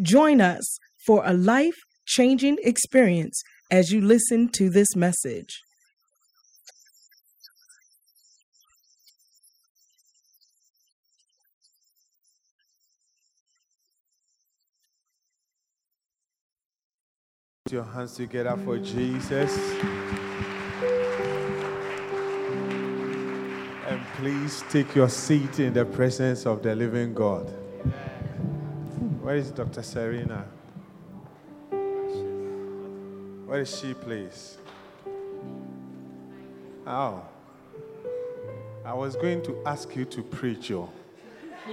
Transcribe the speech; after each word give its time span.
Join 0.00 0.40
us 0.40 0.78
for 1.04 1.22
a 1.24 1.32
life-changing 1.32 2.58
experience 2.62 3.42
as 3.70 3.90
you 3.90 4.00
listen 4.00 4.48
to 4.50 4.70
this 4.70 4.94
message. 4.94 5.62
Put 17.64 17.72
your 17.72 17.84
hands 17.84 18.14
together 18.14 18.56
for 18.64 18.78
Jesus. 18.78 19.58
And 23.86 24.00
please 24.16 24.62
take 24.70 24.94
your 24.94 25.08
seat 25.08 25.58
in 25.60 25.74
the 25.74 25.84
presence 25.84 26.46
of 26.46 26.62
the 26.62 26.74
living 26.74 27.14
God. 27.14 27.52
Where 29.28 29.36
is 29.36 29.50
Dr. 29.50 29.82
Serena? 29.82 30.46
Where 33.44 33.60
is 33.60 33.78
she, 33.78 33.92
please? 33.92 34.56
Oh. 36.86 37.20
I 38.86 38.94
was 38.94 39.16
going 39.16 39.42
to 39.42 39.58
ask 39.66 39.94
you 39.94 40.06
to 40.06 40.22
preach, 40.22 40.70
oh. 40.70 40.88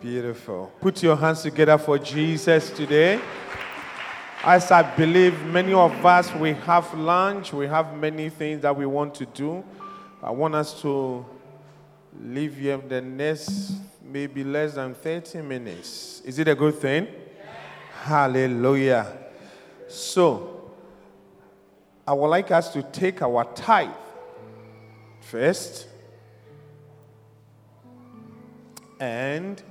Beautiful. 0.00 0.72
Put 0.80 1.02
your 1.02 1.16
hands 1.16 1.42
together 1.42 1.76
for 1.76 1.98
Jesus 1.98 2.70
today. 2.70 3.20
As 4.42 4.70
I 4.70 4.80
believe 4.96 5.38
many 5.44 5.74
of 5.74 6.06
us, 6.06 6.34
we 6.34 6.54
have 6.54 6.94
lunch, 6.94 7.52
we 7.52 7.66
have 7.66 7.94
many 7.94 8.30
things 8.30 8.62
that 8.62 8.74
we 8.74 8.86
want 8.86 9.14
to 9.16 9.26
do. 9.26 9.62
I 10.22 10.30
want 10.30 10.54
us 10.54 10.80
to 10.82 11.24
leave 12.20 12.56
here 12.56 12.76
the 12.76 13.00
next 13.00 13.72
maybe 14.02 14.42
less 14.42 14.74
than 14.74 14.94
30 14.94 15.42
minutes. 15.42 16.22
Is 16.24 16.38
it 16.38 16.48
a 16.48 16.54
good 16.54 16.74
thing? 16.74 17.06
Hallelujah. 18.02 19.16
So, 19.86 20.72
I 22.06 22.12
would 22.14 22.28
like 22.28 22.50
us 22.50 22.72
to 22.72 22.82
take 22.82 23.22
our 23.22 23.44
tithe 23.54 23.90
first 25.20 25.86
and 28.98 29.62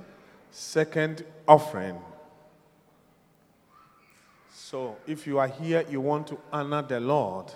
second 0.50 1.24
offering. 1.46 1.98
So, 4.54 4.96
if 5.06 5.26
you 5.26 5.38
are 5.38 5.48
here, 5.48 5.84
you 5.90 6.00
want 6.00 6.26
to 6.28 6.38
honor 6.52 6.82
the 6.82 7.00
Lord 7.00 7.46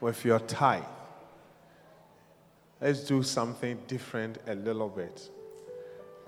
with 0.00 0.24
your 0.24 0.40
tithe. 0.40 0.82
Let's 2.82 3.04
do 3.04 3.22
something 3.22 3.78
different 3.86 4.38
a 4.48 4.56
little 4.56 4.88
bit. 4.88 5.30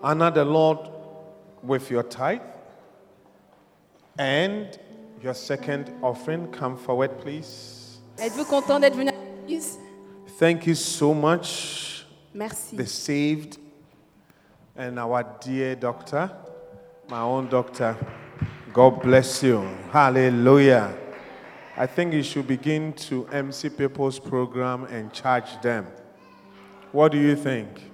Honor 0.00 0.30
the 0.30 0.44
Lord 0.44 0.78
with 1.64 1.90
your 1.90 2.04
tithe 2.04 2.42
and 4.16 4.78
your 5.20 5.34
second 5.34 5.90
offering. 6.00 6.46
Come 6.52 6.76
forward, 6.76 7.18
please. 7.18 7.98
Êtes-vous 8.18 8.44
content 8.44 8.78
d'être 8.78 8.94
venu 8.96 9.10
à 9.10 9.14
l'église 9.42 9.78
Thank 10.38 10.68
you 10.68 10.76
so 10.76 11.12
much, 11.12 12.06
Merci. 12.32 12.76
the 12.76 12.86
saved 12.86 13.58
and 14.76 14.96
our 15.00 15.24
dear 15.40 15.74
doctor, 15.74 16.30
my 17.08 17.20
own 17.20 17.48
doctor. 17.48 17.96
God 18.72 19.02
bless 19.02 19.42
you. 19.42 19.60
Hallelujah. 19.90 20.94
I 21.76 21.86
think 21.86 22.12
you 22.12 22.22
should 22.22 22.46
begin 22.46 22.92
to 23.08 23.26
MC 23.32 23.70
people's 23.70 24.20
program 24.20 24.84
and 24.84 25.12
charge 25.12 25.60
them. 25.60 25.86
What 26.94 27.10
do 27.10 27.18
you 27.18 27.34
think? 27.34 27.90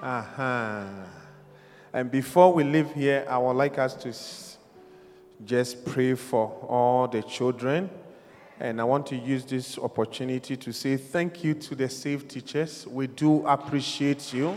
Uh-huh. 0.00 0.84
And 1.92 2.12
before 2.12 2.54
we 2.54 2.62
leave 2.62 2.92
here, 2.92 3.26
I 3.28 3.36
would 3.38 3.54
like 3.54 3.76
us 3.76 3.96
to 3.96 5.44
just 5.44 5.84
pray 5.86 6.14
for 6.14 6.46
all 6.68 7.08
the 7.08 7.24
children. 7.24 7.90
And 8.60 8.80
I 8.80 8.84
want 8.84 9.08
to 9.08 9.16
use 9.16 9.44
this 9.44 9.78
opportunity 9.78 10.56
to 10.58 10.72
say 10.72 10.96
thank 10.96 11.42
you 11.42 11.54
to 11.54 11.74
the 11.74 11.88
safe 11.88 12.28
teachers. 12.28 12.86
We 12.86 13.08
do 13.08 13.44
appreciate 13.48 14.32
you. 14.32 14.56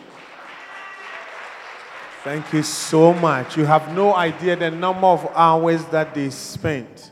Thank 2.24 2.54
you 2.54 2.62
so 2.62 3.12
much. 3.12 3.58
You 3.58 3.66
have 3.66 3.92
no 3.96 4.16
idea 4.16 4.56
the 4.56 4.70
number 4.70 5.08
of 5.08 5.28
hours 5.34 5.84
that 5.86 6.14
they 6.14 6.30
spent, 6.30 7.10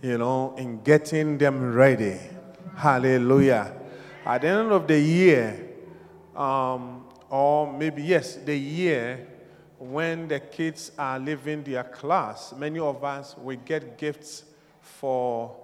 you 0.00 0.16
know, 0.16 0.54
in 0.56 0.82
getting 0.82 1.36
them 1.36 1.74
ready. 1.74 2.18
Hallelujah. 2.76 3.74
At 4.24 4.42
the 4.42 4.48
end 4.48 4.70
of 4.70 4.86
the 4.86 5.00
year, 5.00 5.68
um, 6.36 7.06
or 7.30 7.72
maybe, 7.72 8.02
yes, 8.02 8.36
the 8.36 8.56
year 8.56 9.26
when 9.78 10.28
the 10.28 10.38
kids 10.38 10.92
are 10.98 11.18
leaving 11.18 11.62
their 11.62 11.84
class, 11.84 12.52
many 12.52 12.78
of 12.78 13.02
us 13.02 13.34
we 13.38 13.56
get 13.56 13.96
gifts 13.96 14.44
for 14.82 15.56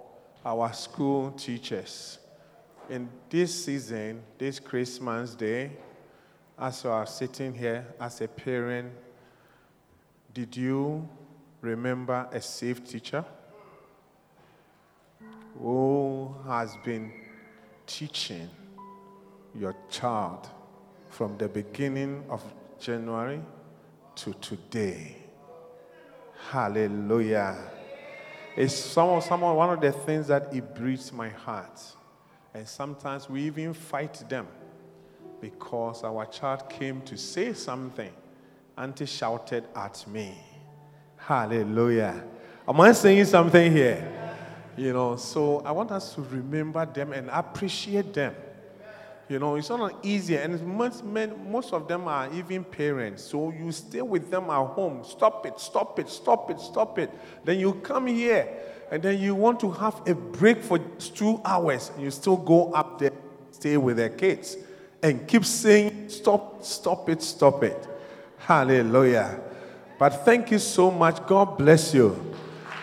our 0.44 0.72
school 0.72 1.32
teachers. 1.32 2.18
In 2.88 3.10
this 3.28 3.64
season, 3.64 4.22
this 4.38 4.58
Christmas 4.58 5.34
day, 5.34 5.72
as 6.58 6.82
you 6.82 6.90
are 6.90 7.06
sitting 7.06 7.52
here 7.52 7.86
as 8.00 8.22
a 8.22 8.28
parent, 8.28 8.90
did 10.32 10.56
you 10.56 11.06
remember 11.60 12.26
a 12.32 12.40
safe 12.40 12.82
teacher 12.88 13.24
who 15.58 16.34
has 16.46 16.74
been 16.84 17.12
teaching 17.86 18.50
your 19.54 19.74
child 19.90 20.48
from 21.10 21.38
the 21.38 21.48
beginning 21.48 22.24
of 22.28 22.42
January 22.78 23.40
to 24.16 24.32
today? 24.34 25.16
Hallelujah. 26.50 27.56
It's 28.56 28.74
some, 28.74 29.20
some, 29.20 29.40
one 29.40 29.70
of 29.70 29.80
the 29.80 29.92
things 29.92 30.28
that 30.28 30.54
it 30.54 30.74
breaks 30.74 31.12
my 31.12 31.28
heart. 31.28 31.80
And 32.54 32.66
sometimes 32.66 33.28
we 33.28 33.42
even 33.42 33.74
fight 33.74 34.24
them 34.28 34.46
because 35.40 36.02
our 36.04 36.24
child 36.26 36.68
came 36.70 37.02
to 37.02 37.16
say 37.16 37.52
something. 37.52 38.12
Auntie 38.78 39.06
shouted 39.06 39.64
at 39.74 40.06
me. 40.08 40.34
Hallelujah. 41.16 42.24
Am 42.68 42.80
I 42.80 42.92
saying 42.92 43.26
something 43.26 43.72
here? 43.72 44.15
You 44.76 44.92
know, 44.92 45.16
so 45.16 45.60
I 45.64 45.72
want 45.72 45.90
us 45.90 46.14
to 46.14 46.20
remember 46.22 46.84
them 46.84 47.12
and 47.12 47.30
appreciate 47.30 48.12
them. 48.12 48.34
You 49.28 49.40
know, 49.40 49.56
it's 49.56 49.70
not 49.70 50.04
easy, 50.04 50.36
and 50.36 50.64
most, 50.64 51.02
men, 51.04 51.50
most 51.50 51.72
of 51.72 51.88
them 51.88 52.06
are 52.06 52.32
even 52.32 52.62
parents. 52.62 53.24
So 53.24 53.50
you 53.50 53.72
stay 53.72 54.02
with 54.02 54.30
them 54.30 54.44
at 54.44 54.66
home. 54.66 55.02
Stop 55.04 55.46
it, 55.46 55.58
stop 55.58 55.98
it, 55.98 56.08
stop 56.08 56.50
it, 56.50 56.60
stop 56.60 56.98
it. 56.98 57.10
Then 57.44 57.58
you 57.58 57.72
come 57.74 58.06
here, 58.06 58.46
and 58.90 59.02
then 59.02 59.18
you 59.18 59.34
want 59.34 59.58
to 59.60 59.70
have 59.72 60.00
a 60.06 60.14
break 60.14 60.62
for 60.62 60.78
two 60.78 61.40
hours, 61.44 61.90
and 61.94 62.04
you 62.04 62.10
still 62.12 62.36
go 62.36 62.72
up 62.72 63.00
there, 63.00 63.10
stay 63.50 63.76
with 63.76 63.96
their 63.96 64.10
kids, 64.10 64.58
and 65.02 65.26
keep 65.26 65.44
saying, 65.44 66.08
stop, 66.08 66.62
stop 66.62 67.08
it, 67.08 67.20
stop 67.20 67.64
it. 67.64 67.88
Hallelujah. 68.38 69.40
But 69.98 70.24
thank 70.24 70.52
you 70.52 70.60
so 70.60 70.90
much. 70.90 71.26
God 71.26 71.58
bless 71.58 71.92
you. 71.92 72.36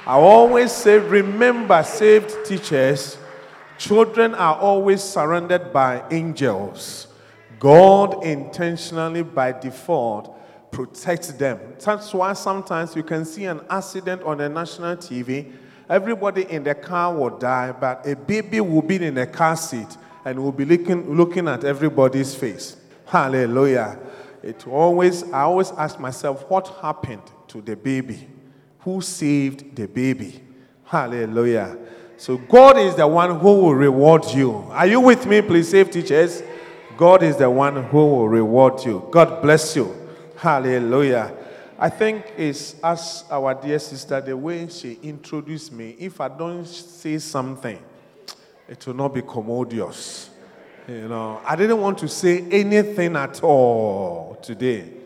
I 0.06 0.16
always 0.16 0.74
say, 0.74 1.00
remember, 1.00 1.82
saved 1.82 2.46
teachers, 2.46 3.18
children 3.78 4.36
are 4.36 4.58
always 4.58 5.02
surrounded 5.02 5.72
by 5.72 6.04
angels. 6.12 7.08
God 7.58 8.26
intentionally, 8.26 9.24
by 9.24 9.54
default, 9.54 10.38
protects 10.72 11.32
them. 11.32 11.58
That's 11.80 12.14
why 12.14 12.34
sometimes 12.34 12.98
you 12.98 13.04
can 13.04 13.24
see 13.24 13.46
an 13.46 13.62
accident 13.70 14.24
on 14.24 14.40
the 14.40 14.50
national 14.50 14.98
TV. 14.98 15.54
Everybody 15.90 16.52
in 16.52 16.66
the 16.66 16.76
car 16.76 17.16
will 17.16 17.38
die, 17.38 17.72
but 17.72 18.06
a 18.06 18.18
baby 18.18 18.60
will 18.60 18.82
be 18.82 18.98
in 18.98 19.18
a 19.18 19.26
car 19.26 19.56
seat 19.56 19.98
and 20.26 20.38
will 20.44 20.52
be 20.52 20.66
looking, 20.66 21.16
looking 21.16 21.48
at 21.48 21.64
everybody's 21.64 22.36
face. 22.36 22.76
Hallelujah. 23.06 23.98
It 24.42 24.68
always, 24.68 25.24
I 25.32 25.44
always 25.44 25.72
ask 25.72 25.98
myself, 25.98 26.50
what 26.50 26.68
happened 26.82 27.24
to 27.48 27.62
the 27.62 27.78
baby? 27.78 28.28
Who 28.84 29.02
saved 29.02 29.76
the 29.76 29.88
baby? 29.88 30.42
Hallelujah. 30.86 31.78
So 32.18 32.38
God 32.38 32.78
is 32.78 32.96
the 32.96 33.08
one 33.08 33.40
who 33.40 33.62
will 33.62 33.76
reward 33.76 34.26
you. 34.34 34.52
Are 34.70 34.88
you 34.88 35.00
with 35.00 35.26
me, 35.26 35.42
please, 35.42 35.70
safe 35.70 35.90
teachers? 35.90 36.44
God 36.98 37.24
is 37.24 37.38
the 37.38 37.50
one 37.50 37.84
who 37.84 37.98
will 37.98 38.30
reward 38.30 38.84
you. 38.86 39.08
God 39.12 39.42
bless 39.42 39.76
you. 39.76 39.94
Hallelujah. 40.38 41.34
I 41.80 41.90
think 41.90 42.34
it's 42.38 42.76
as 42.84 43.26
our 43.30 43.54
dear 43.56 43.80
sister, 43.80 44.22
the 44.22 44.38
way 44.38 44.68
she 44.68 45.00
introduced 45.02 45.72
me, 45.74 45.96
if 46.00 46.22
I 46.22 46.28
don't 46.28 46.66
say 46.66 47.18
something, 47.18 47.80
it 48.70 48.86
will 48.86 48.94
not 48.94 49.14
be 49.14 49.22
commodious. 49.22 50.30
You 50.88 51.08
know, 51.08 51.42
I 51.46 51.56
didn't 51.56 51.80
want 51.80 51.98
to 52.00 52.08
say 52.08 52.42
anything 52.52 53.16
at 53.16 53.42
all 53.44 54.38
today. 54.42 55.03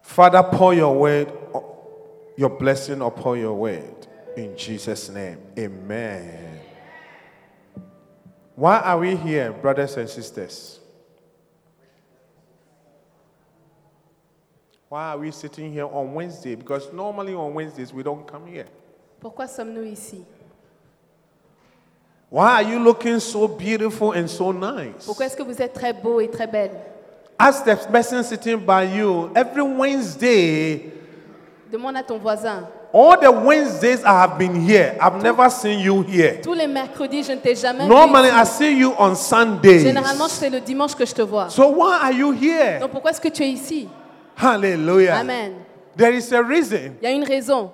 Father, 0.02 0.42
pour 0.42 0.74
your 0.74 0.98
word, 0.98 1.32
your 2.36 2.50
blessing 2.50 3.00
upon 3.02 3.38
your 3.38 3.54
word. 3.54 4.06
In 4.36 4.56
Jesus' 4.56 5.08
name, 5.08 5.38
amen. 5.58 6.60
Why 8.54 8.78
are 8.80 8.98
we 8.98 9.14
here, 9.14 9.52
brothers 9.52 9.96
and 9.96 10.08
sisters? 10.08 10.80
Why 14.88 15.10
are 15.10 15.18
we 15.18 15.30
sitting 15.30 15.72
here 15.72 15.86
on 15.86 16.14
Wednesday? 16.14 16.54
Because 16.54 16.92
normally 16.92 17.34
on 17.34 17.52
Wednesdays 17.54 17.92
we 17.92 18.02
don't 18.02 18.26
come 18.26 18.46
here. 18.46 18.66
Pourquoi 19.20 19.46
sommes-nous 19.46 19.84
ici 19.84 20.24
Why 22.30 22.62
are 22.62 22.62
you 22.62 22.78
looking 22.78 23.20
so 23.20 23.48
beautiful 23.48 24.12
and 24.12 24.28
so 24.28 24.52
nice? 24.52 25.06
Pourquoi 25.06 25.26
est-ce 25.26 25.36
que 25.36 25.42
vous 25.42 25.62
êtes 25.62 25.72
très 25.72 25.94
beau 25.94 26.20
et 26.20 26.28
très 26.28 26.46
belle 26.46 26.72
Ask 27.38 27.64
the 27.64 27.76
person 27.90 28.22
sitting 28.22 28.58
by 28.58 28.84
you 28.84 29.30
every 29.34 29.62
Wednesday. 29.62 30.92
Demande 31.72 31.96
à 31.96 32.02
ton 32.02 32.18
voisin. 32.18 32.66
All 32.92 33.16
the 33.20 33.30
Wednesdays 33.30 34.02
I 34.04 34.22
have 34.22 34.38
been 34.38 34.54
here, 34.54 34.96
I've 35.00 35.22
never 35.22 35.48
seen 35.48 35.78
you 35.78 36.02
here. 36.02 36.40
Tous 36.42 36.54
les 36.54 36.66
mercredis, 36.66 37.22
je 37.22 37.32
ne 37.32 37.38
t'ai 37.38 37.54
jamais 37.54 37.86
Normally, 37.86 38.30
I 38.30 38.44
see 38.44 38.78
you 38.78 38.92
on. 38.98 39.14
Sundays. 39.14 39.80
Généralement, 39.80 40.28
c'est 40.28 40.50
le 40.50 40.60
dimanche 40.60 40.94
que 40.94 41.06
je 41.06 41.14
te 41.14 41.22
vois. 41.22 41.48
So 41.48 41.68
why 41.70 41.98
are 42.02 42.12
you 42.12 42.32
here? 42.32 42.80
Donc 42.80 42.90
pourquoi 42.90 43.10
est-ce 43.12 43.20
que 43.20 43.28
tu 43.28 43.42
es 43.42 43.50
ici 43.50 43.88
Hallelujah. 44.36 45.18
Amen. 45.18 45.52
There 45.96 46.14
is 46.14 46.32
a 46.32 46.42
reason. 46.42 46.96
Il 47.00 47.04
y 47.04 47.06
a 47.06 47.10
une 47.10 47.24
raison. 47.24 47.70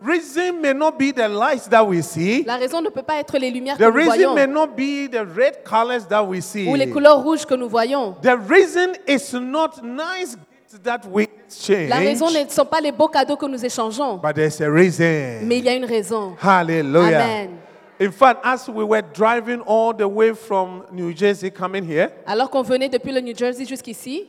The 0.00 0.06
reason 0.06 0.60
may 0.60 0.72
not 0.72 0.92
be 0.98 1.12
the 1.12 1.28
lights 1.28 1.68
that 1.68 1.84
we 1.84 2.02
see. 2.02 2.42
La 2.44 2.56
raison 2.56 2.80
ne 2.80 2.88
peut 2.88 3.02
pas 3.02 3.16
être 3.20 3.36
les 3.38 3.50
lumières 3.50 3.76
The 3.76 3.80
que 3.80 3.84
nous 3.84 3.92
reason 3.94 4.06
voyons 4.14 4.34
may 4.34 4.46
not 4.46 4.68
be 4.68 5.08
the 5.10 5.24
red 5.36 5.62
colors 5.64 6.06
that 6.08 6.24
we 6.24 6.40
see. 6.40 6.66
ou 6.68 6.74
les 6.74 6.88
couleurs 6.88 7.22
rouges 7.22 7.44
que 7.44 7.54
nous 7.54 7.68
voyons. 7.68 8.16
The 8.22 8.36
reason 8.48 8.92
is 9.06 9.34
not 9.34 9.82
nice 9.82 10.36
that 10.82 11.00
we 11.10 11.26
La 11.88 11.96
raison 11.98 12.28
exchange, 12.28 12.46
ne 12.46 12.50
sont 12.50 12.64
pas 12.64 12.80
les 12.80 12.92
beaux 12.92 13.08
cadeaux 13.08 13.36
que 13.36 13.46
nous 13.46 13.64
échangeons, 13.64 14.16
but 14.22 14.34
there's 14.34 14.60
a 14.60 14.70
reason. 14.70 15.40
mais 15.44 15.58
il 15.58 15.64
y 15.64 15.68
a 15.68 15.74
une 15.74 15.84
raison. 15.84 16.34
Hallelujah. 16.40 17.22
Amen. 17.22 17.50
In 18.00 18.10
fact, 18.12 18.40
as 18.44 18.66
we 18.68 18.82
were 18.84 19.02
driving 19.02 19.60
all 19.66 19.92
the 19.92 20.08
way 20.08 20.32
from 20.32 20.84
New 20.90 21.12
Jersey 21.12 21.50
coming 21.50 21.84
here, 21.84 22.08
Alors 22.26 22.48
qu'on 22.48 22.62
venait 22.62 22.88
depuis 22.88 23.12
le 23.12 23.20
New 23.20 23.36
Jersey 23.36 23.66
jusqu'ici, 23.66 24.26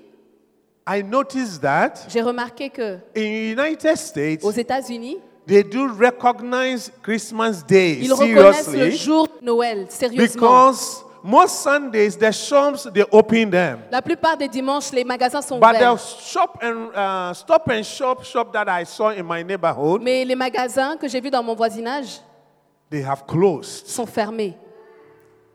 I 0.85 1.03
noticed 1.03 1.61
that 1.61 1.93
j'ai 2.09 2.21
remarqué 2.21 2.69
que 2.69 2.97
in 3.15 3.53
United 3.53 3.95
States, 3.95 4.43
aux 4.43 4.51
États-Unis, 4.51 5.19
they 5.47 5.63
do 5.63 5.87
recognize 5.87 6.91
Christmas 7.01 7.63
Day 7.67 7.99
ils 8.01 8.13
reconnaissent 8.13 8.67
le 8.67 8.73
seriously 8.73 8.97
jour 8.97 9.27
de 9.41 9.45
Noël 9.45 9.85
sérieusement. 9.89 10.41
because 10.41 11.03
most 11.23 11.61
Sundays 11.61 12.17
the 12.17 12.31
shops 12.31 12.87
they 12.93 13.03
open 13.11 13.49
them. 13.51 13.79
La 13.91 14.01
plupart 14.01 14.37
des 14.37 14.47
dimanches, 14.47 14.91
les 14.91 15.03
magasins 15.03 15.41
sont 15.41 15.59
But 15.59 15.73
the 15.79 15.83
ouverts. 15.85 16.17
shop 16.31 16.57
and 16.63 16.89
uh, 16.95 17.33
stop 17.33 17.69
and 17.69 17.83
shop 17.83 18.23
shop 18.23 18.51
that 18.53 18.67
I 18.67 18.83
saw 18.85 19.09
in 19.11 19.23
my 19.23 19.43
neighborhood, 19.43 20.01
Mais 20.01 20.25
les 20.25 20.35
magasins 20.35 20.97
que 20.97 21.07
j'ai 21.07 21.21
vus 21.21 21.29
dans 21.31 21.43
mon 21.43 21.53
voisinage 21.55 22.21
they 22.89 23.03
have 23.03 23.25
closed. 23.27 23.87
sont 23.87 24.05
fermés. 24.07 24.55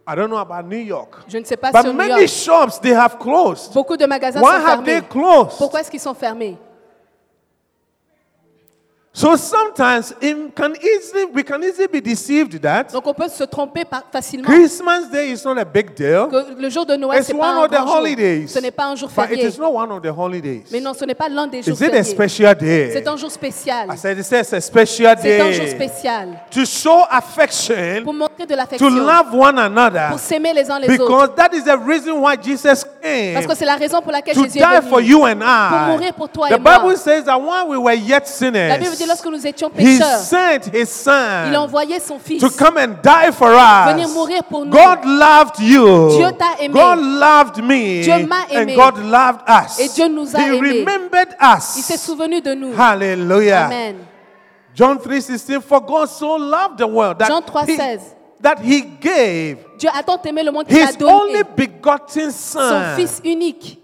I 0.08 0.14
don't 0.14 0.28
know 0.30 0.36
about 0.38 0.68
New 0.68 0.78
York, 0.78 1.24
Je 1.26 1.36
ne 1.38 1.44
sais 1.44 1.56
pas 1.56 1.72
but 1.72 1.82
sur 1.82 1.92
New 1.92 1.98
many 1.98 2.10
York. 2.10 2.28
shops 2.28 2.78
they 2.80 2.92
have 2.94 3.18
closed. 3.18 3.72
Beaucoup 3.74 3.96
de 3.96 4.06
magasins 4.06 4.40
Why 4.40 4.60
sont 4.60 4.66
have 4.66 4.84
they 4.84 5.00
fermés. 5.00 5.08
closed? 5.08 5.58
Pourquoi 5.58 5.80
est-ce 5.80 5.90
qu'ils 5.90 5.98
sont 6.00 6.14
fermés? 6.14 6.56
So 9.18 9.34
sometimes 9.38 10.12
it 10.20 10.36
can 10.54 10.74
easily 10.76 11.24
we 11.32 11.42
can 11.42 11.64
easily 11.64 11.86
be 11.88 12.02
deceived 12.02 12.60
that 12.60 12.92
Donc 12.92 13.06
on 13.06 13.14
peut 13.14 13.28
se 13.30 13.44
tromper 13.44 13.86
par- 13.86 14.02
facilement. 14.12 14.44
Christmas 14.46 15.08
Day 15.10 15.30
is 15.32 15.42
not 15.42 15.56
a 15.56 15.64
big 15.64 15.94
deal. 15.96 16.28
Que 16.28 16.54
le 16.60 16.68
jour 16.68 16.84
de 16.84 16.96
Noël, 16.96 17.20
It's 17.20 17.28
c'est 17.28 17.32
pas 17.32 17.48
one 17.50 17.56
un 17.56 17.64
of 17.64 17.68
the 17.70 17.72
grand 17.76 17.86
jour. 17.86 17.96
holidays. 17.96 18.46
Ce 18.46 18.58
n'est 18.58 18.70
pas 18.70 18.84
un 18.84 18.94
jour 18.94 19.08
But 19.08 19.24
it 19.30 19.38
férié. 19.38 19.48
is 19.48 19.58
not 19.58 19.70
one 19.72 19.90
of 19.90 20.02
the 20.02 20.12
holidays. 20.14 20.64
Mais 20.70 20.80
non, 20.80 20.92
ce 20.92 21.06
n'est 21.06 21.14
pas 21.14 21.30
l'un 21.30 21.46
des 21.46 21.62
jours 21.62 21.72
Is 21.80 21.82
it 21.82 21.94
a 21.94 22.02
fériés. 22.02 22.04
special 22.04 22.54
day? 22.56 22.90
C'est 22.92 23.08
un 23.08 23.16
jour 23.16 23.30
spécial. 23.30 23.88
I 23.90 23.96
said 23.96 24.18
it's 24.18 24.30
a 24.52 24.60
special 24.60 25.16
C'est 25.18 25.40
un 25.40 25.50
jour 25.50 25.64
day 25.64 25.70
spécial. 25.70 26.28
to 26.50 26.66
show 26.66 27.00
affection, 27.10 28.02
Pour 28.04 28.12
montrer 28.12 28.44
de 28.44 28.50
to 28.52 28.56
l'affection. 28.56 28.90
love 28.90 29.32
one 29.32 29.58
another, 29.58 30.08
Pour 30.10 30.18
s'aimer 30.18 30.52
les 30.52 30.70
uns 30.70 30.78
les 30.78 30.88
autres. 30.90 31.06
because 31.06 31.30
that 31.36 31.54
is 31.54 31.62
the 31.64 31.78
reason 31.86 32.20
why 32.20 32.36
Jesus 32.36 32.84
Parce 32.84 32.84
came 33.02 33.46
que 33.46 33.54
c'est 33.54 33.64
la 33.64 33.76
raison 33.76 34.02
pour 34.02 34.12
laquelle 34.12 34.34
to 34.34 34.42
Jésus 34.44 34.58
die 34.58 34.62
est 34.76 34.82
for 34.82 34.98
venu. 34.98 35.08
you 35.08 35.24
and 35.24 35.40
I. 35.42 35.90
mourir 35.92 36.12
pour 36.12 36.28
toi 36.28 36.48
the 36.50 36.52
et 36.56 36.58
moi. 36.58 36.78
Bible 36.80 36.96
says 36.98 37.22
that 37.24 37.38
while 37.40 37.66
we 37.66 37.78
were 37.78 37.94
yet 37.96 38.26
sinners, 38.26 38.68
La 38.68 38.76
Bible 38.76 38.94
dit 38.94 39.05
lorsque 39.06 39.26
nous 39.26 39.46
étions 39.46 39.70
He 39.78 39.98
pécheurs, 39.98 40.18
sent 40.20 40.60
His 40.72 40.86
Son 40.86 41.10
il 41.48 41.54
a 41.54 41.62
envoyé 41.62 41.98
son 42.00 42.18
Fils. 42.18 42.40
to 42.40 42.50
come 42.50 42.76
and 42.78 42.96
die 43.02 43.30
for 43.32 43.50
us. 43.52 43.92
Venir 43.92 44.08
mourir 44.08 44.42
pour 44.44 44.64
nous. 44.64 44.72
God 44.72 45.04
loved 45.04 45.58
you. 45.60 46.08
Dieu 46.16 46.26
t'a 46.38 46.62
aimé. 46.62 46.74
God 46.74 46.98
loved 47.00 47.62
me. 47.64 48.02
Dieu 48.02 48.26
m'a 48.26 48.42
And 48.52 48.62
aimé. 48.62 48.74
God 48.74 48.98
loved 48.98 49.40
us. 49.48 49.78
Et 49.80 49.88
Dieu 49.88 50.08
nous 50.08 50.34
a 50.36 50.40
He 50.40 50.56
aimés. 50.56 50.80
remembered 50.84 51.34
Il 51.40 51.82
s'est 51.82 51.94
us. 51.94 52.00
souvenu 52.00 52.40
de 52.40 52.54
nous. 52.54 52.72
Hallelujah. 52.78 53.66
Amen. 53.66 53.96
John 54.74 54.98
3:16 54.98 55.62
For 55.62 55.80
God 55.80 56.06
so 56.08 56.36
loved 56.36 56.78
the 56.78 56.86
world 56.86 57.18
that 57.18 57.28
Jean 57.28 57.42
he, 57.42 57.76
3:16. 57.76 58.00
that 58.42 58.58
he 58.62 58.82
gave 58.82 59.58
Dieu 59.78 59.88
a 59.92 60.02
tant 60.02 60.20
aimé 60.24 60.42
le 60.42 60.52
monde 60.52 60.66
qu'il 60.66 60.76
a 60.78 60.90
his 60.90 60.96
only 61.02 61.32
donné 61.32 61.44
begotten 61.56 62.30
son 62.30 62.58
son 62.60 62.82
Fils 62.96 63.20
unique, 63.24 63.80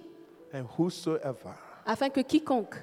and 0.52 0.64
whosoever 0.78 1.54
afin 1.86 2.10
que 2.10 2.20
quiconque 2.20 2.74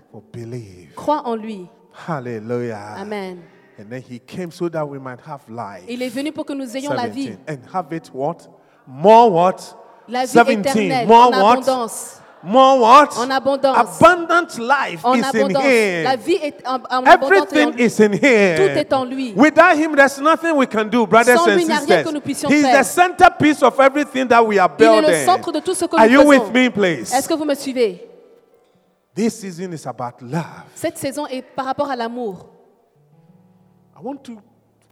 croit 0.95 1.21
en 1.25 1.35
lui. 1.35 1.67
Hallelujah. 1.93 2.95
Amen. 2.99 3.43
And 3.77 3.89
then 3.89 4.01
he 4.01 4.19
came 4.19 4.51
so 4.51 4.67
that 4.69 4.87
we 4.87 4.99
might 4.99 5.21
have 5.21 5.41
life. 5.49 5.83
Il 5.87 6.01
est 6.01 6.09
venu 6.09 6.31
pour 6.31 6.45
que 6.45 6.53
nous 6.53 6.75
ayons 6.75 6.93
la 6.93 7.07
vie, 7.07 7.27
17. 7.27 7.39
And 7.49 7.57
have 7.73 7.93
it 7.93 8.09
what? 8.13 8.47
More 8.85 9.31
what? 9.31 9.75
la 10.07 10.25
vie 10.25 10.31
17. 10.33 10.59
éternelle, 10.65 11.07
More 11.07 11.27
en 11.27 11.31
what? 11.41 11.57
abondance. 11.59 12.15
More 12.41 12.79
what? 12.79 13.17
En 13.17 13.29
abondance. 13.31 13.77
Abundant 14.01 14.57
life 14.59 15.03
En 15.03 15.15
is 15.15 15.19
in 15.19 15.23
abondance. 15.25 15.63
La 16.03 16.13
him. 16.13 16.19
vie 16.19 16.39
est 16.41 16.65
en, 16.65 16.75
en 16.89 17.03
abondance 17.05 17.53
et 17.53 17.63
en 17.63 17.69
Everything 17.69 17.79
is 17.85 17.99
in 18.01 18.13
him. 18.13 18.55
Tout 18.57 18.77
est 18.79 18.93
en 18.93 19.05
lui. 19.05 19.33
Without 19.35 19.75
him, 19.77 19.95
there's 19.95 20.19
nothing 20.19 20.55
we 20.55 20.65
can 20.65 20.85
do, 20.85 21.05
brothers 21.05 21.35
Sans 21.37 21.47
and 21.47 21.55
lui, 21.55 21.61
il 21.63 21.67
n'y 21.67 21.73
a 21.73 21.77
rien 21.79 21.87
sisters. 21.87 22.03
que 22.05 22.13
nous 22.13 22.21
puissions 22.21 22.49
He's 22.49 22.61
faire. 22.63 22.79
the 22.81 22.85
centerpiece 22.85 23.61
of 23.63 23.77
everything 23.79 24.25
that 24.27 24.41
we 24.45 24.57
are 24.57 24.69
Il 24.77 24.85
est 24.85 24.89
building. 24.89 25.09
le 25.09 25.25
centre 25.25 25.51
de 25.51 25.59
tout 25.59 25.73
ce 25.73 25.85
que 25.85 25.95
Are 25.97 26.07
nous 26.07 26.13
you 26.21 26.27
with 26.27 26.53
me, 26.53 26.69
please? 26.69 27.13
Est-ce 27.13 27.27
que 27.29 27.33
vous 27.33 27.45
me 27.45 27.55
suivez 27.55 28.08
This 29.15 29.39
season 29.39 29.73
is 29.73 29.85
about 29.87 30.21
love. 30.21 30.65
Cette 30.75 30.97
saison 30.97 31.25
est 31.27 31.41
par 31.41 31.65
rapport 31.65 31.89
à 31.89 31.95
l'amour. 31.95 32.49
I 33.97 34.01
want 34.01 34.17
to, 34.23 34.37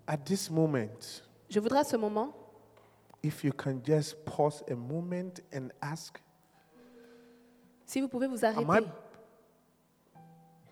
at 0.08 0.18
this 0.18 0.50
moment, 0.50 1.22
Je 1.50 1.60
voudrais 1.60 1.80
à 1.80 1.84
ce 1.86 1.96
moment, 1.96 2.34
if 3.24 3.44
you 3.44 3.54
can 3.54 3.80
just 3.84 4.16
pause 4.26 4.64
a 4.70 4.76
moment 4.76 5.40
and 5.56 5.70
ask, 5.82 6.22
si 7.86 8.02
vous 8.02 8.10
pouvez 8.10 8.28
vous 8.28 8.44
Am 8.44 8.54
I 8.54 8.64
arrêter 8.64 8.88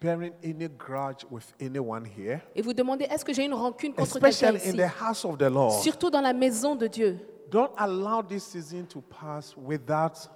bearing 0.02 0.34
any 0.44 0.68
grudge 0.68 1.25
with 1.32 1.54
anyone 1.62 2.04
here? 2.06 2.42
et 2.56 2.62
vous 2.62 2.74
demander 2.74 3.06
est-ce 3.06 3.24
que 3.24 3.32
j'ai 3.34 3.46
une 3.46 3.54
rancune 3.54 3.94
contre 3.94 4.20
quelqu'un 4.20 4.28
Especially 4.28 4.70
in 4.70 4.74
ici? 4.74 4.78
the 4.78 5.02
house 5.02 5.24
of 5.24 5.38
the 5.38 5.50
Lord. 5.50 5.82
Surtout 5.82 6.10
dans 6.10 6.22
la 6.22 6.34
maison 6.34 6.75
de 6.75 6.88
Dieu. 6.88 7.20
Don't 7.50 7.72
allow 7.78 8.22
this 8.22 8.44
season 8.44 8.86
to 8.88 9.00
pass 9.02 9.56
without 9.56 10.28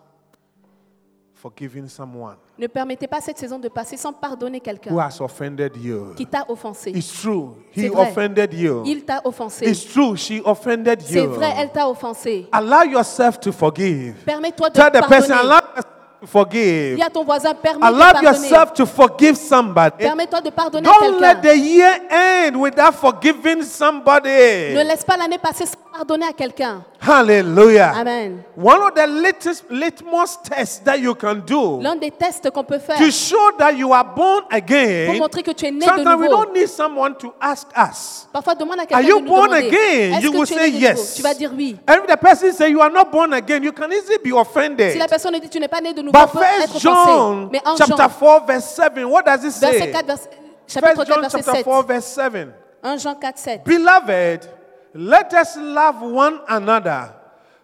forgiving 1.41 1.87
someone 1.87 2.35
Ne 2.57 2.67
permettez 2.67 3.07
pas 3.07 3.21
cette 3.21 3.37
saison 3.37 3.57
de 3.59 3.69
passer 3.69 3.95
sans 3.97 4.11
pardonner 4.11 4.57
who 4.57 4.63
quelqu'un 4.63 4.97
has 4.99 5.21
offended 5.21 5.71
you. 5.77 6.13
qui 6.15 6.25
t'a 6.25 6.43
offensé. 6.49 6.91
It's 6.91 7.21
true. 7.21 7.51
He 7.75 7.81
C'est 7.83 7.87
vrai. 7.87 8.09
offended 8.11 8.53
you. 8.53 8.83
Il 8.85 9.05
t'a 9.05 9.21
offensé. 9.23 9.65
It's 9.69 9.85
true. 9.93 10.15
She 10.17 10.41
offended 10.43 11.01
C'est 11.01 11.23
you. 11.23 11.29
vrai, 11.31 11.53
elle 11.57 11.71
t'a 11.71 11.87
offensé. 11.89 12.47
Allow 12.51 12.83
yourself 12.91 13.39
to 13.39 13.51
forgive. 13.53 14.15
Permets-toi 14.25 14.69
de 14.69 14.73
Tell 14.73 14.91
the 14.91 15.07
person, 15.07 15.35
pardonner. 15.35 15.39
allow 15.39 15.61
yourself 15.75 15.85
to 16.21 16.27
forgive. 16.27 16.95
Dis 16.97 17.01
à 17.03 17.09
ton 17.09 17.23
voisin, 17.23 17.53
permets 17.53 17.79
de 17.79 17.85
Allow 17.85 17.99
pardonner. 18.11 18.27
yourself 18.27 18.73
to 18.73 18.85
forgive 18.85 19.35
somebody. 19.37 19.97
Permets-toi 20.03 20.41
de 20.41 20.49
pardonner 20.49 20.89
à 20.89 20.91
Don't 20.91 21.21
let 21.21 21.35
quelqu'un. 21.41 21.53
the 21.53 21.57
year 21.57 21.99
end 22.11 22.55
without 22.59 22.91
forgiving 22.93 23.63
somebody. 23.63 24.27
Ne 24.75 24.83
laisse 24.83 25.05
pas 25.05 25.15
l'année 25.15 25.37
passer 25.37 25.65
sans 25.65 25.77
pardonner 25.91 26.27
à 26.27 26.33
quelqu'un. 26.33 26.83
Hallelujah. 27.01 27.93
Amen. 27.95 28.43
One 28.55 28.81
of 28.81 28.93
the 28.93 29.07
latest 29.07 29.65
litmus 29.69 30.37
tests 30.43 30.79
that 30.83 30.97
you 30.99 31.15
can 31.15 31.35
do 31.45 31.79
L'un 31.81 31.95
des 31.95 32.11
tests 32.11 32.49
qu'on 32.51 32.63
peut 32.63 32.79
faire 32.79 32.97
to 32.97 33.09
show 33.11 33.51
that 33.57 33.71
you 33.73 33.93
are 33.93 34.03
born 34.03 34.43
pour 34.43 34.53
again. 34.57 35.17
montrer 35.17 35.43
que 35.43 35.51
tu 35.51 35.65
es 35.65 35.71
né 35.71 35.79
de 35.79 35.85
Sometimes 35.85 36.15
we 36.19 36.27
nouveau. 36.29 36.43
don't 36.45 36.53
need 36.53 36.67
someone 36.69 37.15
to 37.15 37.33
ask 37.41 37.67
us. 37.77 38.27
Parfois, 38.31 38.55
demande 38.55 38.79
à 38.79 38.81
Are 38.83 38.87
quelqu'un 38.87 39.07
you 39.07 39.19
de 39.19 39.25
nous 39.25 39.29
born 39.29 39.49
demander, 39.49 39.67
again? 39.67 40.13
Est-ce 40.17 40.23
You 40.25 40.31
que 40.31 40.37
will 40.37 40.47
tu 40.47 40.53
es 40.53 40.57
say 40.57 40.71
nouveau? 40.71 40.79
yes. 40.81 41.13
Tu 41.15 41.21
vas 41.21 41.33
dire 41.33 41.51
oui. 41.55 41.77
And 41.87 41.95
if 41.95 42.07
the 42.07 42.17
person 42.17 42.53
say 42.53 42.69
you 42.71 42.81
are 42.81 42.91
not 42.91 43.11
born 43.11 43.33
again, 43.33 43.63
you 43.63 43.71
can 43.71 43.91
easily 43.91 44.17
be 44.23 44.31
offended. 44.33 44.91
Si 44.93 44.97
la 44.99 45.07
personne 45.07 45.39
dit 45.39 45.49
tu 45.49 45.59
n'es 45.59 45.67
pas 45.67 45.81
né 45.81 45.93
de 45.93 46.01
nouveau, 46.01 46.11
But 46.19 46.31
peut 46.31 46.39
être 46.43 46.71
First 46.73 46.85
offensé. 46.85 47.11
John 47.11 47.49
Mais 47.51 47.61
en 47.65 47.75
chapter 47.77 47.95
Jean, 47.97 48.09
4 48.09 48.45
verse 48.45 48.65
7, 48.75 49.05
what 49.05 49.23
does 49.23 49.43
it 49.43 49.53
verset 49.59 49.79
say? 49.79 49.91
4, 49.91 50.05
verset- 50.05 50.29
chapitre 50.67 50.95
First 50.95 50.95
4, 50.95 51.05
John 51.07 51.21
verset 51.21 51.37
chapter 51.39 51.51
7. 51.55 51.63
4 51.63 51.83
verse 51.83 52.05
7. 52.05 52.53
1 52.83 52.97
Jean 52.99 53.15
4, 53.19 53.37
7. 53.37 53.63
Beloved, 53.65 54.49
let 54.93 55.33
us 55.33 55.57
love 55.57 56.01
one 56.01 56.41
another. 56.47 57.13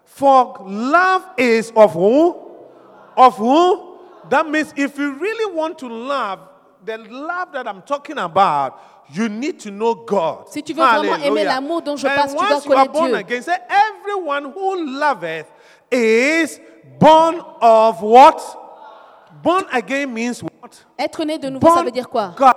For 0.06 0.58
love 0.62 1.24
is 1.38 1.72
of 1.76 1.94
who? 1.94 2.36
Of 3.18 3.38
who? 3.38 3.98
That 4.30 4.50
means 4.50 4.74
if 4.76 4.98
you 4.98 5.14
really 5.14 5.56
want 5.56 5.78
to 5.80 5.88
love, 5.88 6.40
the 6.84 6.98
love 6.98 7.52
that 7.54 7.68
I'm 7.68 7.82
talking 7.82 8.18
about, 8.18 8.80
you 9.12 9.30
need 9.30 9.60
to 9.62 9.72
know 9.72 9.94
God. 9.96 10.50
Si 10.50 10.62
tu 10.64 10.74
veux 10.74 10.84
vraiment 10.84 11.18
aimer 11.24 11.44
l'amour 11.44 11.82
dont 11.82 11.96
je 11.96 12.08
parle, 12.08 12.30
tu 12.30 12.36
dois 12.36 12.48
you 12.48 12.56
are 12.56 12.62
connaître 12.62 12.92
born 12.94 13.10
Dieu. 13.10 13.18
again, 13.18 13.42
say 13.42 13.58
everyone 13.70 14.52
who 14.52 15.00
loveth 15.00 15.46
is 15.92 16.60
born 17.00 17.42
of 17.62 18.02
what? 18.02 18.42
Born 19.44 19.66
again 19.72 20.14
means 20.14 20.42
what? 20.42 20.86
Être 20.98 21.24
né 21.24 21.38
de 21.38 21.50
nouveau, 21.50 21.68
ça 21.68 21.76
Born 21.76 21.86
veut 21.86 21.92
dire 21.92 22.10
quoi 22.10 22.34
God. 22.36 22.54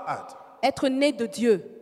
Être 0.62 0.88
né 0.88 1.12
de 1.12 1.26
Dieu. 1.26 1.77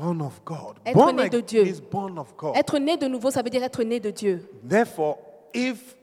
Born 0.00 0.22
of 0.22 0.40
God. 0.46 0.76
Être 0.86 0.94
born 0.94 1.16
né 1.16 1.28
de 1.28 1.36
again 1.36 1.46
Dieu. 1.46 1.66
is 1.66 1.80
born 1.80 2.18
of 2.18 2.34
God. 2.34 2.56
Être 2.56 2.78
né 2.78 2.96
de 2.96 3.06
nouveau, 3.06 3.30
ça 3.30 3.42
veut 3.42 3.50
dire 3.50 3.62
être 3.62 3.82
né 3.82 4.00
de 4.00 4.10
Dieu. 4.10 4.48
Therefore, 4.66 5.18
if 5.52 5.94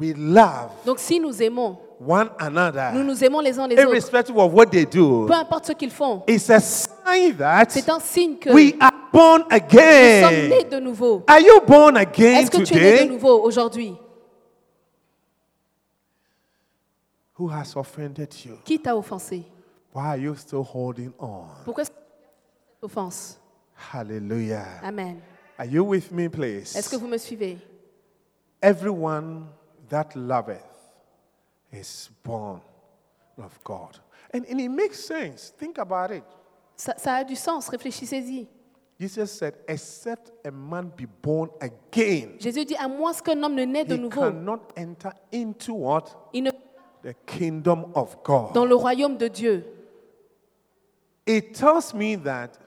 we 0.00 0.14
love 0.16 0.70
Donc 0.86 0.98
si 0.98 1.20
nous 1.20 1.42
aimons, 1.42 1.76
one 2.00 2.30
another, 2.38 2.92
nous 2.94 3.04
nous 3.04 3.22
aimons 3.22 3.40
les 3.40 3.58
uns 3.58 3.66
les 3.68 3.74
autres, 3.74 3.90
irrespective 3.90 4.38
of 4.38 4.54
what 4.54 4.66
they 4.66 4.86
do, 4.86 5.26
peu 5.26 5.34
importe 5.34 5.66
ce 5.66 5.72
qu'ils 5.72 5.90
font, 5.90 6.22
it's 6.26 6.48
a 6.48 6.60
sign 6.60 7.36
that 7.36 7.66
c'est 7.68 7.90
un 7.90 8.00
signe 8.00 8.38
que 8.38 8.48
we 8.48 8.72
are 8.80 8.90
born 9.12 9.42
nous 9.42 9.58
sommes 9.58 10.48
nés 10.48 10.58
again. 10.60 10.68
de 10.70 10.80
nouveau. 10.80 11.22
Are 11.26 11.40
you 11.40 11.60
born 11.66 11.98
again 11.98 12.40
Est-ce 12.40 12.50
que 12.50 12.62
tu 12.62 12.74
es 12.74 13.00
né 13.00 13.04
de 13.06 13.12
nouveau 13.12 13.42
aujourd'hui? 13.42 13.94
Who 17.38 17.50
has 17.50 17.74
offended 17.76 18.32
you? 18.46 18.56
Qui 18.64 18.78
t'a 18.80 18.96
offensé? 18.96 19.42
Why 19.94 20.06
are 20.06 20.16
you 20.18 20.34
still 20.36 20.62
holding 20.62 21.12
on? 21.18 21.48
Pourquoi 21.66 21.82
est-ce 21.82 21.90
que 21.90 21.96
tu 21.96 22.02
as 22.02 22.70
cette 22.70 22.84
offense? 22.84 23.41
Hallelujah. 23.74 24.80
Amen. 24.82 25.22
Are 25.58 25.66
you 25.66 25.84
with 25.84 26.10
me, 26.12 26.28
please? 26.28 26.74
Est-ce 26.76 26.88
que 26.88 26.96
vous 26.96 27.08
me 27.08 27.18
suivez? 27.18 27.58
Everyone 28.62 29.48
that 29.88 30.14
loveth 30.16 30.62
is 31.72 32.10
born 32.22 32.60
of 33.38 33.58
God. 33.64 33.98
And, 34.32 34.46
and 34.48 34.60
it 34.60 34.68
makes 34.70 35.04
sense. 35.04 35.52
Think 35.58 35.78
about 35.78 36.10
it. 36.10 36.24
ça, 36.76 36.94
ça 36.96 37.16
a 37.16 37.24
du 37.24 37.36
sens, 37.36 37.68
réfléchissez-y. 37.68 38.48
Jesus 38.98 39.32
said, 39.32 39.54
Except 39.68 40.30
a 40.44 40.50
man 40.50 40.92
be 40.96 41.06
born 41.22 41.50
again, 41.60 42.38
Jésus 42.38 42.64
dit, 42.64 42.76
à 42.76 42.86
moins 42.88 43.12
qu'un 43.14 43.42
homme 43.42 43.54
ne 43.54 43.64
naît 43.64 43.84
de 43.84 43.96
he 43.96 43.98
nouveau, 43.98 44.20
cannot 44.20 44.60
enter 44.76 45.10
into 45.32 45.74
what? 45.74 46.04
il 46.32 46.44
ne 46.44 46.50
The 47.02 47.14
kingdom 47.26 47.90
of 47.94 48.16
God. 48.22 48.52
dans 48.54 48.64
le 48.64 48.76
royaume 48.76 49.16
de 49.16 49.26
Dieu. 49.26 49.64
It 51.26 51.54
tells 51.54 51.92
me 51.94 52.16
that 52.16 52.58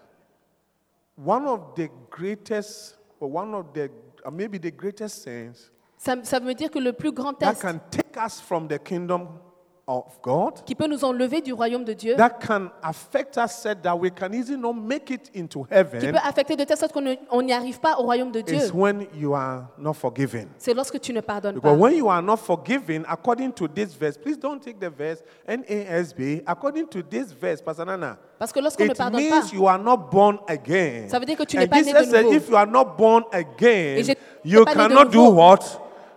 one 1.15 1.48
of 1.48 1.75
the 1.75 1.89
greatest, 2.10 2.98
or 3.19 3.29
one 3.29 3.53
of 3.53 3.74
the, 3.74 3.89
or 4.24 4.31
maybe 4.31 4.57
the 4.57 4.72
greatest 4.72 5.24
sins 5.24 5.72
Ça, 5.98 6.15
ça 6.24 6.39
veut 6.39 6.53
dire 6.53 6.69
que 6.69 6.77
le 6.79 6.91
plus 6.91 7.12
grand 7.12 7.34
that 7.39 7.55
can 7.55 7.79
take 7.89 8.17
us 8.17 8.41
from 8.41 8.67
the 8.67 8.77
kingdom 8.77 9.39
of 9.88 10.20
God, 10.24 10.63
qui 10.65 10.74
peut 10.74 10.88
nous 10.88 11.06
enlever 11.06 11.42
du 11.42 11.54
royaume 11.54 11.84
de 11.84 11.94
Dieu, 11.94 12.15
that 12.15 12.39
can 12.46 12.70
affect 12.82 13.38
us, 13.38 13.51
said 13.51 13.84
that 13.84 13.96
we 13.96 14.10
can 14.10 14.34
easily 14.34 14.58
not 14.60 14.74
make 14.74 15.12
it 15.12 15.30
into 15.36 15.63
qui 15.65 15.68
heaven, 15.75 16.12
peut 16.12 16.18
affecter 16.24 16.56
de 16.56 16.63
telle 16.63 16.77
sorte 16.77 16.92
qu'on 16.92 17.01
ne- 17.01 17.15
on 17.30 17.44
n'y 17.44 17.54
arrive 17.54 17.80
pas 17.80 17.96
au 18.00 18.04
royaume 18.04 18.32
de 18.32 18.42
Dieu, 18.42 18.56
is 18.56 18.72
when 18.74 19.06
you 19.13 19.36
are 19.36 19.65
not 19.77 19.94
forgiven. 19.94 20.48
c'est 20.58 20.74
lorsque 20.74 21.00
tu 21.00 21.13
ne 21.13 21.22
pardonnes 21.22 21.56
Because 21.56 21.77
pas. 21.77 21.80
when 21.84 21.96
you 21.96 22.10
are 22.10 22.22
not 22.24 22.38
forgiven, 22.38 23.06
according 23.08 23.51
to 23.51 23.68
this 23.68 23.94
verse, 23.94 24.18
please 24.18 24.38
don't 24.39 24.60
take 24.60 24.80
the 24.80 24.89
verse 24.89 25.22
NASB. 25.48 26.42
According 26.48 26.88
to 26.88 27.01
this 27.04 27.32
verse, 27.32 27.62
Pastor 27.62 27.86
Nana, 27.86 28.18
Parce 28.39 28.51
que 28.51 28.60
lorsqu'on 28.60 28.86
ne 28.86 28.94
pardonne 28.94 29.22
pas, 29.30 29.36
means 29.42 29.54
you 29.54 29.68
are 29.68 29.77
not 29.80 29.98
born 30.12 30.39
again. 30.48 31.08
Ça 31.10 31.20
veut 31.20 31.25
dire 31.25 31.38
que 31.38 31.44
tu 31.44 31.58
n'es 31.58 31.68
pas 31.68 31.77
né 31.77 31.84
Jesus 31.84 32.06
de 32.08 32.12
said, 32.12 32.24
nouveau. 32.25 32.38
if 32.38 32.50
you 32.50 32.56
are 32.58 32.68
not 32.68 32.86
born 32.98 33.24
again, 33.32 33.98
Et 33.98 34.18
you 34.44 34.60
né 34.60 34.65
de 34.65 34.74
cannot 34.74 35.06
do 35.12 35.30
what? 35.30 35.60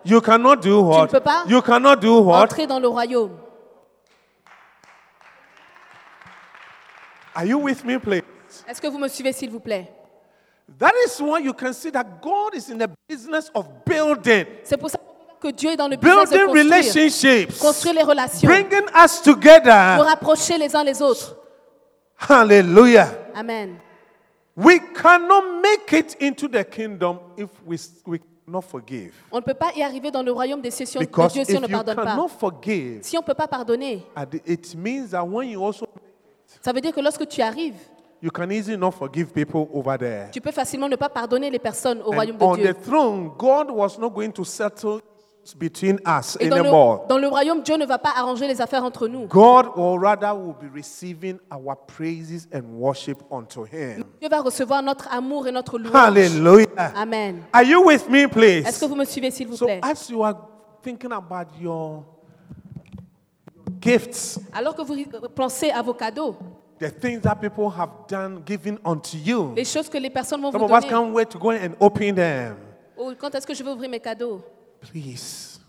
You 0.05 0.21
cannot 0.21 0.55
do 0.63 0.81
what? 0.81 1.07
peux 1.11 1.19
pas 1.19 1.43
You 1.47 1.61
cannot 1.61 1.97
do 1.97 2.21
what? 2.23 2.43
entrer 2.45 2.65
dans 2.65 2.79
le 2.79 2.87
royaume. 2.87 3.31
Are 7.39 7.45
you 7.45 7.57
with 7.57 7.85
me, 7.85 7.97
please? 7.97 8.21
Est-ce 8.67 8.81
que 8.81 8.87
vous 8.87 8.97
me 8.99 9.07
suivez, 9.07 9.31
s'il 9.31 9.49
vous 9.49 9.61
plaît? 9.61 9.87
That 10.77 10.91
is 11.05 11.21
why 11.21 11.39
you 11.39 11.53
can 11.53 11.71
see 11.71 11.89
that 11.91 12.03
God 12.21 12.53
is 12.53 12.69
in 12.69 12.77
the 12.77 12.89
business 13.07 13.49
of 13.55 13.65
building, 13.85 14.45
C'est 14.63 14.75
pour 14.75 14.89
ça 14.89 14.99
que 15.39 15.47
Dieu 15.47 15.69
est 15.71 15.77
dans 15.77 15.87
le 15.87 15.95
business 15.95 16.29
de 16.29 16.35
building 16.35 16.47
construire, 16.47 16.65
relationships, 16.65 17.57
construire 17.59 17.95
les 17.95 18.03
relations, 18.03 18.45
bringing 18.45 18.83
us 18.93 19.21
pour 19.21 19.35
together. 19.35 20.03
rapprocher 20.03 20.57
les 20.57 20.75
uns 20.75 20.83
les 20.83 21.01
autres. 21.01 21.37
Hallelujah. 22.29 23.07
Amen. 23.33 23.77
We 24.57 24.81
cannot 25.01 25.61
make 25.61 25.93
it 25.93 26.17
into 26.21 26.49
the 26.49 26.65
kingdom 26.65 27.19
if 27.37 27.47
we, 27.65 27.77
we 28.05 28.19
not 28.45 28.63
forgive. 28.63 29.13
On 29.31 29.37
ne 29.37 29.43
peut 29.43 29.53
pas 29.53 29.71
y 29.77 29.81
arriver 29.81 30.11
dans 30.11 30.23
le 30.23 30.33
royaume 30.33 30.59
des 30.61 30.71
cieux 30.71 30.85
de 30.85 30.99
Because 31.05 31.31
Dieu 31.31 31.43
if 31.43 31.47
si 31.47 31.55
on 31.55 31.61
ne 31.61 31.67
you 31.67 31.71
pardonne 31.71 31.95
pas. 31.95 32.03
cannot 32.03 32.27
forgive, 32.27 32.99
Si 33.03 33.17
on 33.17 33.21
ne 33.21 33.25
peut 33.25 33.33
pas 33.33 33.47
pardonner, 33.47 34.05
it 34.45 34.75
means 34.75 35.11
that 35.11 35.23
when 35.25 35.47
you 35.47 35.63
also 35.63 35.87
ça 36.61 36.71
veut 36.73 36.81
dire 36.81 36.93
que 36.93 37.01
lorsque 37.01 37.27
tu 37.27 37.41
arrives, 37.41 37.77
you 38.21 38.29
can 38.31 38.49
easily 38.49 38.77
not 38.77 38.91
forgive 38.91 39.27
people 39.31 39.67
over 39.73 39.97
there. 39.97 40.29
tu 40.31 40.41
peux 40.41 40.51
facilement 40.51 40.89
ne 40.89 40.95
pas 40.95 41.09
pardonner 41.09 41.49
les 41.49 41.59
personnes 41.59 42.01
au 42.05 42.11
And 42.13 42.15
royaume 42.15 42.37
on 42.41 42.55
de 42.55 42.61
the 42.61 42.63
Dieu. 42.63 42.73
throne, 42.83 43.31
God 43.37 43.69
was 43.71 43.97
not 43.99 44.09
going 44.09 44.31
to 44.31 44.43
settle 44.43 44.99
between 45.57 45.97
us 46.05 46.37
Et 46.39 46.47
dans 46.49 46.57
anymore. 46.57 46.99
le, 47.03 47.07
dans 47.07 47.17
le 47.17 47.27
royaume, 47.27 47.63
Dieu 47.63 47.75
ne 47.77 47.85
va 47.85 47.97
pas 47.97 48.11
arranger 48.15 48.45
les 48.45 48.61
affaires 48.61 48.83
entre 48.83 49.07
nous. 49.07 49.25
God, 49.27 49.67
or 49.75 49.99
rather, 49.99 50.35
will 50.35 50.53
be 50.53 50.69
receiving 50.75 51.39
our 51.51 51.75
praises 51.87 52.47
and 52.53 52.61
worship 52.77 53.17
unto 53.31 53.63
Him. 53.65 54.03
Dieu 54.19 54.29
va 54.29 54.41
recevoir 54.41 54.83
notre 54.83 55.07
amour 55.11 55.47
et 55.47 55.51
notre 55.51 55.79
louange. 55.79 55.95
Hallelujah. 55.95 56.67
Amen. 56.95 57.43
Are 57.53 57.63
you 57.63 57.83
with 57.83 58.07
me, 58.09 58.25
Est-ce 58.25 58.29
please? 58.29 58.79
que 58.79 58.85
vous 58.85 58.95
me 58.95 59.05
suivez, 59.05 59.31
s'il 59.31 59.47
vous 59.47 59.55
So, 59.55 59.65
plaît? 59.65 59.79
as 59.81 60.09
you 60.09 60.21
are 60.23 60.35
thinking 60.83 61.11
about 61.13 61.47
your 61.59 62.03
gifts, 63.81 64.39
Alors 64.53 64.75
que 64.75 64.81
vous 64.81 64.95
pensez 65.35 65.69
à 65.71 65.81
vos 65.81 65.93
cadeaux, 65.93 66.35
the 66.79 66.91
things 66.99 67.19
that 67.21 67.35
people 67.35 67.69
have 67.69 67.89
done, 68.07 68.41
given 68.45 68.77
unto 68.85 69.17
you, 69.17 69.53
les 69.55 69.65
choses 69.65 69.89
que 69.89 69.97
les 69.97 70.09
personnes 70.09 70.41
vont 70.41 70.51
some 70.51 70.59
vous 70.61 70.65
of 70.65 70.71
us 70.71 70.81
donner. 70.81 70.89
can't 70.93 71.13
wait 71.13 71.29
to 71.29 71.39
go 71.39 71.51
and 71.51 71.75
open 71.79 72.15
them. 72.15 72.55
Oh, 72.97 73.13
quand 73.17 73.33
est-ce 73.35 73.47
que 73.47 73.53
je 73.53 73.63
vais 73.63 73.71
ouvrir 73.71 73.89
mes 73.89 73.99
cadeaux? 73.99 74.41
Please, 74.81 75.59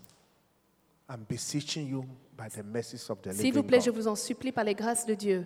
I'm 1.09 1.25
beseeching 1.27 1.87
you 1.87 2.05
by 2.37 2.47
the 2.49 2.63
mercies 2.63 3.09
of 3.09 3.21
the 3.21 3.31
S'il 3.33 3.51
vous 3.51 3.57
living 3.59 3.63
plaît, 3.67 3.81
je 3.81 3.89
God. 3.91 3.99
vous 3.99 4.07
en 4.07 4.15
supplie 4.15 4.51
par 4.51 4.63
les 4.63 4.73
grâces 4.73 5.05
de 5.05 5.13
Dieu. 5.13 5.45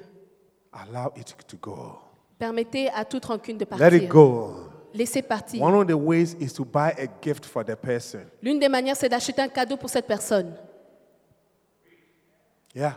Allow 0.72 1.12
it 1.16 1.36
to 1.48 1.58
go. 1.62 1.98
Permettez 2.38 2.90
à 2.90 3.06
toute 3.06 3.26
rancune 3.26 3.58
de 3.58 3.66
Let 3.80 3.88
it 3.96 4.08
partir. 4.08 4.10
go. 4.10 4.54
Laissez 4.94 5.22
partir. 5.22 5.62
One 5.62 5.74
of 5.74 5.88
the 5.88 5.94
ways 5.94 6.36
is 6.40 6.54
to 6.54 6.64
buy 6.66 6.92
a 6.98 7.08
gift 7.22 7.46
for 7.46 7.64
the 7.66 7.76
person. 7.76 8.22
L'une 8.42 8.60
des 8.60 8.70
manières, 8.70 8.96
c'est 8.96 9.10
d'acheter 9.10 9.42
un 9.42 9.48
cadeau 9.48 9.78
pour 9.78 9.90
cette 9.90 10.06
personne. 10.08 10.54
Yeah. 12.76 12.94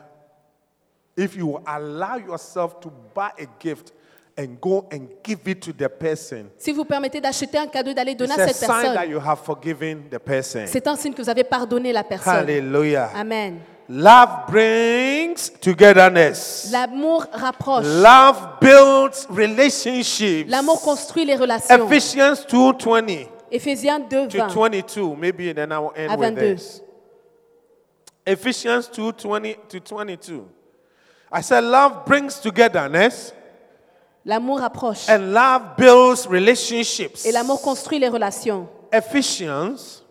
If 1.17 1.37
you 1.37 1.59
allow 1.67 2.17
yourself 2.17 2.81
to 2.81 2.91
buy 3.15 3.31
a 3.39 3.47
gift 3.63 3.93
and 4.37 4.57
go 4.61 4.87
and 4.93 5.09
give 5.25 5.41
it 5.47 5.61
to 5.63 5.73
the 5.73 5.89
person, 5.89 6.47
Si 6.59 6.73
vous 6.73 6.85
permettez 6.85 7.21
d'acheter 7.21 7.59
un 7.59 7.67
cadeau 7.67 7.91
et 7.91 7.95
d'aller 7.95 8.15
donner 8.15 8.35
it's 8.35 8.41
à 8.41 8.45
a 8.45 8.47
cette 8.49 8.57
sign 8.57 8.69
that 8.69 8.83
personne, 8.95 9.11
you 9.11 9.19
have 9.21 9.39
forgiven 9.45 10.03
the 10.11 10.19
person. 10.19 10.61
c'est 10.67 10.87
un 10.87 10.97
signe 10.97 11.13
que 11.15 11.23
vous 11.23 11.31
avez 11.31 11.45
pardonné 11.45 11.93
la 11.93 12.05
personne. 12.05 12.35
Hallelujah. 12.35 13.11
Amen. 13.15 13.59
Love 13.89 14.29
brings 14.49 15.51
togetherness. 15.61 16.69
L'amour 16.71 17.27
rapproche. 17.33 17.85
Love 17.87 18.59
builds 18.61 19.27
relationships. 19.31 20.49
L'amour 20.51 20.81
construit 20.83 21.25
les 21.25 21.35
relations. 21.37 21.75
Ephesians 21.87 22.45
2:20 22.49 23.29
Éphésiens 23.51 23.99
2, 23.99 24.29
to 24.29 24.37
20. 24.39 24.49
22. 24.49 25.17
Maybe 25.17 25.55
then 25.55 25.73
I 25.73 25.79
will 25.79 25.93
end 25.97 26.11
À 26.11 26.17
with 26.17 26.35
22. 26.35 26.55
this. 26.55 26.83
Ephesians 28.29 28.89
2:20 28.89 29.57
to 29.69 29.81
22. 29.81 30.47
I 31.33 31.41
said 31.41 31.65
love 31.65 32.05
brings 32.05 32.39
togetherness 32.41 33.33
L'amour 34.25 34.61
rapproche. 34.61 35.09
and 35.09 35.33
love 35.33 35.77
builds 35.79 36.27
relationships. 36.29 37.25
Et 37.25 37.33
l'amour 37.33 37.61
construit 37.63 37.99
les 37.99 38.09
relations. 38.11 38.69
Ephesians 38.93 40.03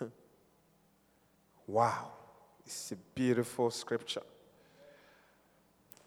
Wow, 1.66 2.12
it's 2.66 2.92
a 2.92 2.96
beautiful 3.14 3.70
scripture. 3.70 4.22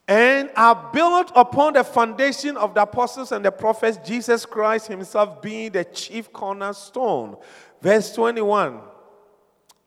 And 0.07 0.49
are 0.55 0.89
built 0.93 1.31
upon 1.35 1.73
the 1.73 1.83
foundation 1.83 2.55
of 2.55 2.73
the 2.73 2.83
apostles 2.83 3.33
and 3.33 3.43
the 3.43 3.51
prophets, 3.51 3.97
Jesus 4.07 4.45
Christ 4.45 4.87
Himself 4.87 5.41
being 5.41 5.71
the 5.71 5.83
chief 5.83 6.31
cornerstone. 6.31 7.35
Verse 7.81 8.13
21 8.13 8.79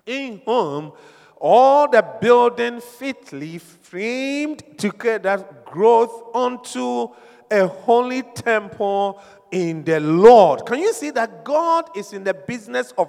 In 0.07 0.43
whom 0.45 0.93
all 1.41 1.89
the 1.89 2.05
building 2.21 2.81
fitly 2.81 3.59
framed 3.59 4.63
together 4.77 5.47
growth 5.65 6.37
unto 6.37 7.09
a 7.51 7.67
holy 7.67 8.23
temple 8.23 9.21
in 9.51 9.83
the 9.85 9.99
Lord. 10.01 10.67
Can 10.67 10.81
you 10.81 10.93
see 10.93 11.11
that 11.11 11.45
God 11.45 11.97
is 11.97 12.13
in 12.13 12.25
the 12.25 12.35
business 12.35 12.93
of 12.99 13.09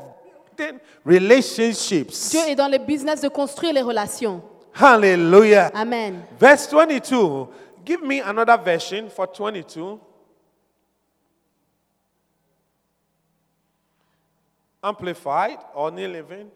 building 0.56 0.80
relationships. 1.06 2.30
Dieu 2.30 2.42
est 2.48 2.56
dans 2.56 2.68
le 2.68 2.78
business 2.78 3.22
de 3.22 3.30
construire 3.30 3.74
les 3.74 3.82
relations. 3.82 4.42
Hallelujah. 4.72 5.72
Amen. 5.74 6.26
Verse 6.40 6.68
22. 6.68 7.50
Give 7.84 8.02
me 8.02 8.20
another 8.20 8.58
version 8.58 9.10
for 9.10 9.28
22. 9.28 10.00
Amplified 14.84 15.60
or 15.76 15.92
New 15.92 16.08
Living. 16.08 16.50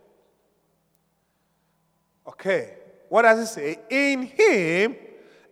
Okay. 2.28 2.74
What 3.10 3.24
does 3.24 3.40
it 3.40 3.48
say? 3.48 3.80
In 3.90 4.24
him 4.24 4.96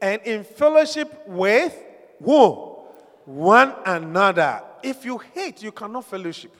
and 0.01 0.21
in 0.23 0.43
fellowship 0.43 1.27
with 1.27 1.77
who? 2.23 2.73
One 3.25 3.73
another. 3.85 4.63
If 4.81 5.05
you 5.05 5.17
hate, 5.17 5.61
you 5.63 5.71
cannot 5.71 6.05
fellowship. 6.05 6.55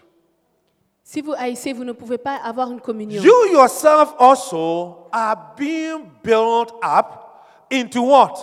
Si 1.04 1.22
vous 1.22 1.34
haïssez, 1.34 1.74
vous 1.74 1.84
ne 1.84 1.92
pouvez 1.92 2.18
pas 2.18 2.38
avoir 2.38 2.72
une 2.72 2.80
communion. 2.80 3.22
You 3.22 3.52
yourself 3.52 4.14
also 4.18 5.10
are 5.12 5.54
being 5.58 6.10
built 6.24 6.74
up 6.82 7.46
into 7.70 8.02
what? 8.02 8.38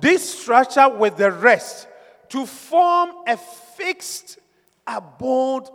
This 0.00 0.40
structure 0.40 0.88
with 0.88 1.16
the 1.16 1.30
rest 1.30 1.88
to 2.28 2.44
form 2.44 3.10
a 3.26 3.36
fixed 3.36 4.38
abode 4.86 5.70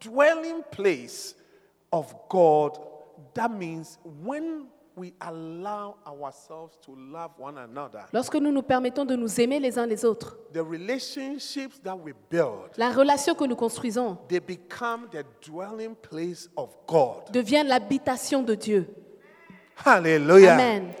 dwelling 0.00 0.62
place 0.70 1.34
of 1.92 2.14
God. 2.28 2.78
That 3.34 3.50
means 3.50 3.98
when 4.22 4.66
we 4.96 5.12
allow 5.20 5.96
ourselves 6.06 6.78
to 6.82 6.94
love 6.94 7.32
one 7.38 7.58
another, 7.58 8.04
Lorsque 8.12 8.36
nous 8.36 8.52
nous 8.52 8.62
permettons 8.62 9.04
de 9.04 9.16
nous 9.16 9.40
aimer 9.40 9.58
les 9.60 9.78
uns 9.78 9.86
les 9.86 10.04
autres, 10.04 10.36
the 10.52 10.62
relationships 10.62 11.80
that 11.82 11.96
we 11.96 12.12
build, 12.30 12.70
la 12.76 12.90
relation 12.90 13.34
que 13.34 13.44
nous 13.44 13.56
construisons 13.56 14.18
they 14.28 14.40
become 14.40 15.08
the 15.10 15.24
dwelling 15.44 15.94
place 15.96 16.48
of 16.56 16.70
God. 16.86 17.30
devient 17.32 17.64
l'habitation 17.64 18.42
de 18.42 18.54
Dieu. 18.54 18.86
Hallelujah. 19.84 20.54
Amen. 20.54 20.94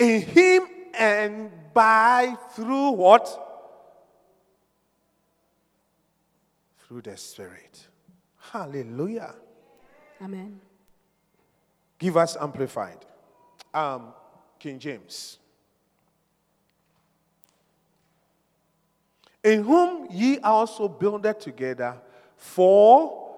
in 0.00 0.22
him 0.22 0.62
and 0.98 1.50
by 1.72 2.34
through 2.54 2.92
what? 2.92 3.46
Through 6.88 7.02
the 7.02 7.16
Spirit. 7.16 7.86
Hallelujah. 8.36 9.34
Amen. 10.20 10.60
Give 12.00 12.16
us 12.16 12.36
amplified. 12.40 12.96
Um, 13.72 14.14
King 14.58 14.78
James. 14.78 15.38
In 19.44 19.62
whom 19.62 20.08
ye 20.10 20.38
also 20.38 20.88
builded 20.88 21.38
together 21.38 21.96
for 22.36 23.28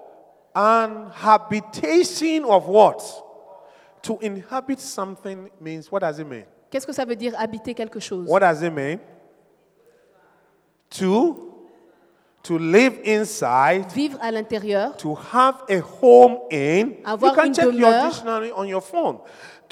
an 0.55 1.09
habitation 1.11 2.45
of 2.45 2.67
what? 2.67 3.01
To 4.03 4.17
inhabit 4.19 4.79
something 4.79 5.49
means, 5.61 5.91
what 5.91 5.99
does 5.99 6.19
it 6.19 6.27
mean? 6.27 6.45
Qu'est-ce 6.69 6.85
que 6.85 6.93
ça 6.93 7.05
veut 7.05 7.15
dire 7.15 7.33
habiter 7.37 7.73
quelque 7.73 7.99
chose 7.99 8.27
What 8.27 8.39
does 8.39 8.63
it 8.63 8.73
mean? 8.73 8.99
To 10.91 11.52
to 12.43 12.57
live 12.57 12.99
inside, 13.05 13.85
Vivre 13.93 14.17
à 14.21 14.29
l'intérieur, 14.31 14.95
to 14.97 15.17
have 15.33 15.63
a 15.69 15.79
home 16.01 16.39
in. 16.51 16.91
Avoir 17.05 17.31
you 17.31 17.35
can 17.35 17.47
une 17.47 17.53
check 17.53 17.73
your 17.73 18.03
dictionary 18.03 18.51
on 18.55 18.65
your 18.65 18.81
phone. 18.81 19.19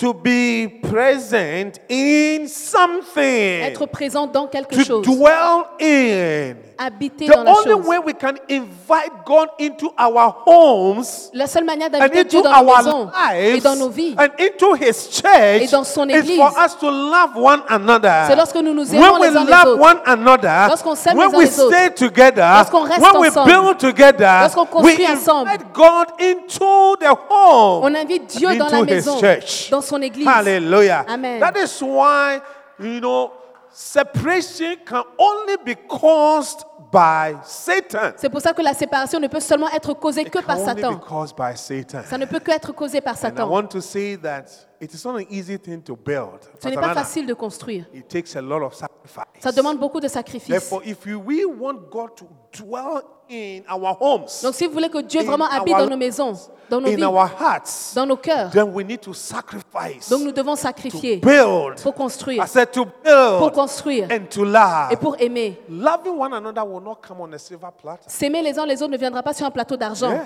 To 0.01 0.13
be 0.15 0.67
present 0.89 1.73
in 1.89 2.47
something. 2.47 3.61
être 3.63 3.85
présent 3.85 4.25
dans 4.25 4.47
quelque 4.47 4.73
to 4.75 4.83
chose, 4.83 5.05
dwell 5.05 5.65
in. 5.79 6.55
habiter 6.79 7.27
The 7.27 7.29
dans 7.35 7.43
la 7.43 7.51
only 7.51 7.71
chose. 7.75 7.85
way 7.87 7.97
we 7.99 8.13
can 8.19 8.33
invite 8.49 9.11
God 9.27 9.49
into 9.59 9.93
our 9.99 10.35
homes 10.47 11.29
La 11.33 11.45
seule 11.45 11.63
manière 11.65 11.89
and 11.93 11.99
d'inviter 11.99 12.23
Dieu 12.23 12.41
dans 12.41 12.63
nos 12.63 12.75
maisons 12.75 13.09
et 13.35 13.51
lives 13.53 13.63
dans 13.63 13.75
nos 13.75 13.89
vies, 13.89 14.15
and 14.17 14.29
into 14.43 14.73
His 14.75 15.07
church 15.11 15.61
Et 15.61 15.67
dans 15.67 15.83
son 15.83 16.09
is 16.09 16.13
église. 16.15 16.37
for 16.37 16.51
us 16.65 16.75
to 16.79 16.89
love 16.89 17.35
one 17.35 17.61
another. 17.69 18.25
C'est 18.27 18.35
lorsque 18.35 18.55
nous 18.55 18.73
nous 18.73 18.95
aimons 18.95 19.03
when 19.03 19.21
we 19.21 19.29
les 19.29 19.37
uns 19.37 19.43
les 19.45 19.51
love 19.51 19.67
autres. 19.67 19.81
one 19.83 19.99
another, 20.07 20.67
Lorsqu'on 20.69 20.95
s'aime 20.95 21.15
when 21.17 21.29
les 21.29 21.35
uns 21.35 21.37
we 21.37 21.45
les 21.45 21.59
autres. 21.59 21.75
stay 21.77 21.89
together, 21.93 22.41
Lorsqu'on 22.57 22.81
reste 22.81 23.01
when 23.01 23.21
we 23.21 23.27
ensemble. 23.29 23.51
build 23.53 23.77
together, 23.77 24.39
Lorsqu'on 24.41 24.63
we 24.63 24.69
construit 24.71 25.07
ensemble. 25.07 25.49
invite 25.51 25.73
God 25.73 26.07
into 26.19 26.95
the 26.99 27.15
home, 27.29 27.83
on 27.83 27.93
invite 27.93 28.25
Dieu 28.35 28.55
dans 28.57 28.67
la 28.69 28.81
maison, 28.81 29.19
church. 29.19 29.69
dans 29.69 29.81
son 29.81 29.90
église. 29.99 30.27
Hallelujah. 30.27 31.05
Amen. 31.07 31.39
That 31.39 31.57
is 31.57 31.81
why, 31.81 32.39
you 32.79 32.99
know, 32.99 33.31
separation 33.71 34.75
can 34.85 35.03
only 35.17 35.57
be 35.65 35.75
caused 35.87 36.63
by 36.91 37.35
Satan. 37.43 38.13
C'est 38.17 38.29
pour 38.29 38.41
ça 38.41 38.53
que 38.53 38.61
la 38.61 38.73
séparation 38.73 39.19
ne 39.19 39.27
peut 39.27 39.39
seulement 39.39 39.69
être 39.69 39.93
causée 39.93 40.21
It 40.23 40.29
que 40.29 40.39
par 40.39 40.57
only 40.59 40.73
be 40.73 40.77
Satan. 40.81 40.95
caused 40.99 41.35
by 41.37 41.55
Satan. 41.55 42.01
Ça 42.09 42.17
ne 42.17 42.25
peut 42.25 42.39
que 42.39 42.51
être 42.51 42.71
causé 42.73 42.99
par 43.01 43.13
And 43.13 43.17
I 43.17 43.21
Satan. 43.21 43.47
want 43.49 43.67
to 43.71 43.81
say 43.81 44.15
that 44.17 44.45
it 44.81 44.91
is 44.93 45.05
not 45.05 45.15
an 45.15 45.27
easy 45.29 45.57
thing 45.57 45.81
to 45.83 45.95
build. 45.95 46.39
Ce 46.59 46.67
n'est 46.67 46.75
pas 46.75 46.93
facile 46.95 47.27
de 47.27 47.35
construire. 47.35 47.85
It 47.93 48.07
takes 48.07 48.35
a 48.35 48.41
lot 48.41 48.63
of 48.63 48.73
sacrifice. 48.73 49.39
Ça 49.39 49.51
demande 49.51 49.79
beaucoup 49.79 49.99
de 49.99 50.07
sacrifices. 50.07 50.49
Therefore, 50.49 50.81
if 50.83 51.05
we, 51.05 51.45
want 51.45 51.91
God 51.91 52.15
to 52.15 52.25
dwell 52.51 53.03
in 53.29 53.61
our 53.69 53.95
homes, 53.99 54.41
Donc 54.41 54.55
si 54.55 54.65
vous 54.65 54.73
voulez 54.73 54.89
que 54.89 55.01
Dieu 55.01 55.21
vraiment 55.23 55.45
habite 55.45 55.77
dans 55.77 55.87
nos 55.87 55.97
maisons, 55.97 56.33
dans 56.69 56.81
nos 56.81 56.87
in 56.87 56.95
vies, 56.95 57.03
our 57.03 57.29
hearts, 57.39 57.93
dans 57.93 58.07
nos 58.07 58.17
cœurs, 58.17 58.49
then 58.51 58.73
we 58.73 58.83
need 58.83 58.99
to 58.99 59.13
sacrifice 59.13 60.09
donc 60.09 60.23
nous 60.23 60.31
devons 60.31 60.55
to 60.55 60.61
sacrifier 60.61 61.17
build. 61.17 61.81
pour 61.81 61.93
construire, 61.93 62.43
I 62.43 62.47
said 62.47 62.71
to 62.71 62.85
pour 62.85 63.39
build 63.39 63.53
construire 63.53 64.07
and 64.11 64.25
to 64.29 64.43
love. 64.43 64.91
et 64.91 64.95
pour 64.97 65.15
aimer. 65.19 65.61
Loving 65.69 66.17
one 66.17 66.33
another 66.33 66.65
will 66.65 66.81
not 66.81 66.95
come 67.07 67.21
on 67.21 67.31
a 67.33 67.37
silver 67.37 67.69
platter. 67.77 68.05
S'aimer 68.07 68.41
les 68.41 68.57
uns 68.57 68.65
les 68.65 68.81
autres 68.81 68.91
ne 68.91 68.97
viendra 68.97 69.21
pas 69.21 69.33
sur 69.33 69.45
un 69.45 69.51
plateau 69.51 69.77
d'argent. 69.77 70.09
Yeah. 70.11 70.25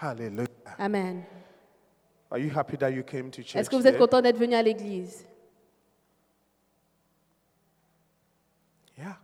Hallelujah. 0.00 0.48
Amen. 0.78 1.22
Are 2.30 2.38
you 2.40 2.50
happy 2.50 2.76
that 2.78 2.90
you 2.90 3.02
came 3.04 3.30
to 3.30 3.42
church? 3.42 3.56
Est-ce 3.56 3.70
que 3.70 3.76
vous 3.76 3.86
êtes 3.86 3.94
today? 3.94 3.98
content 3.98 4.20
d'être 4.22 4.38
venu 4.38 4.54
à 4.54 4.62
l'église? 4.62 5.24
Yeah. 8.98 9.16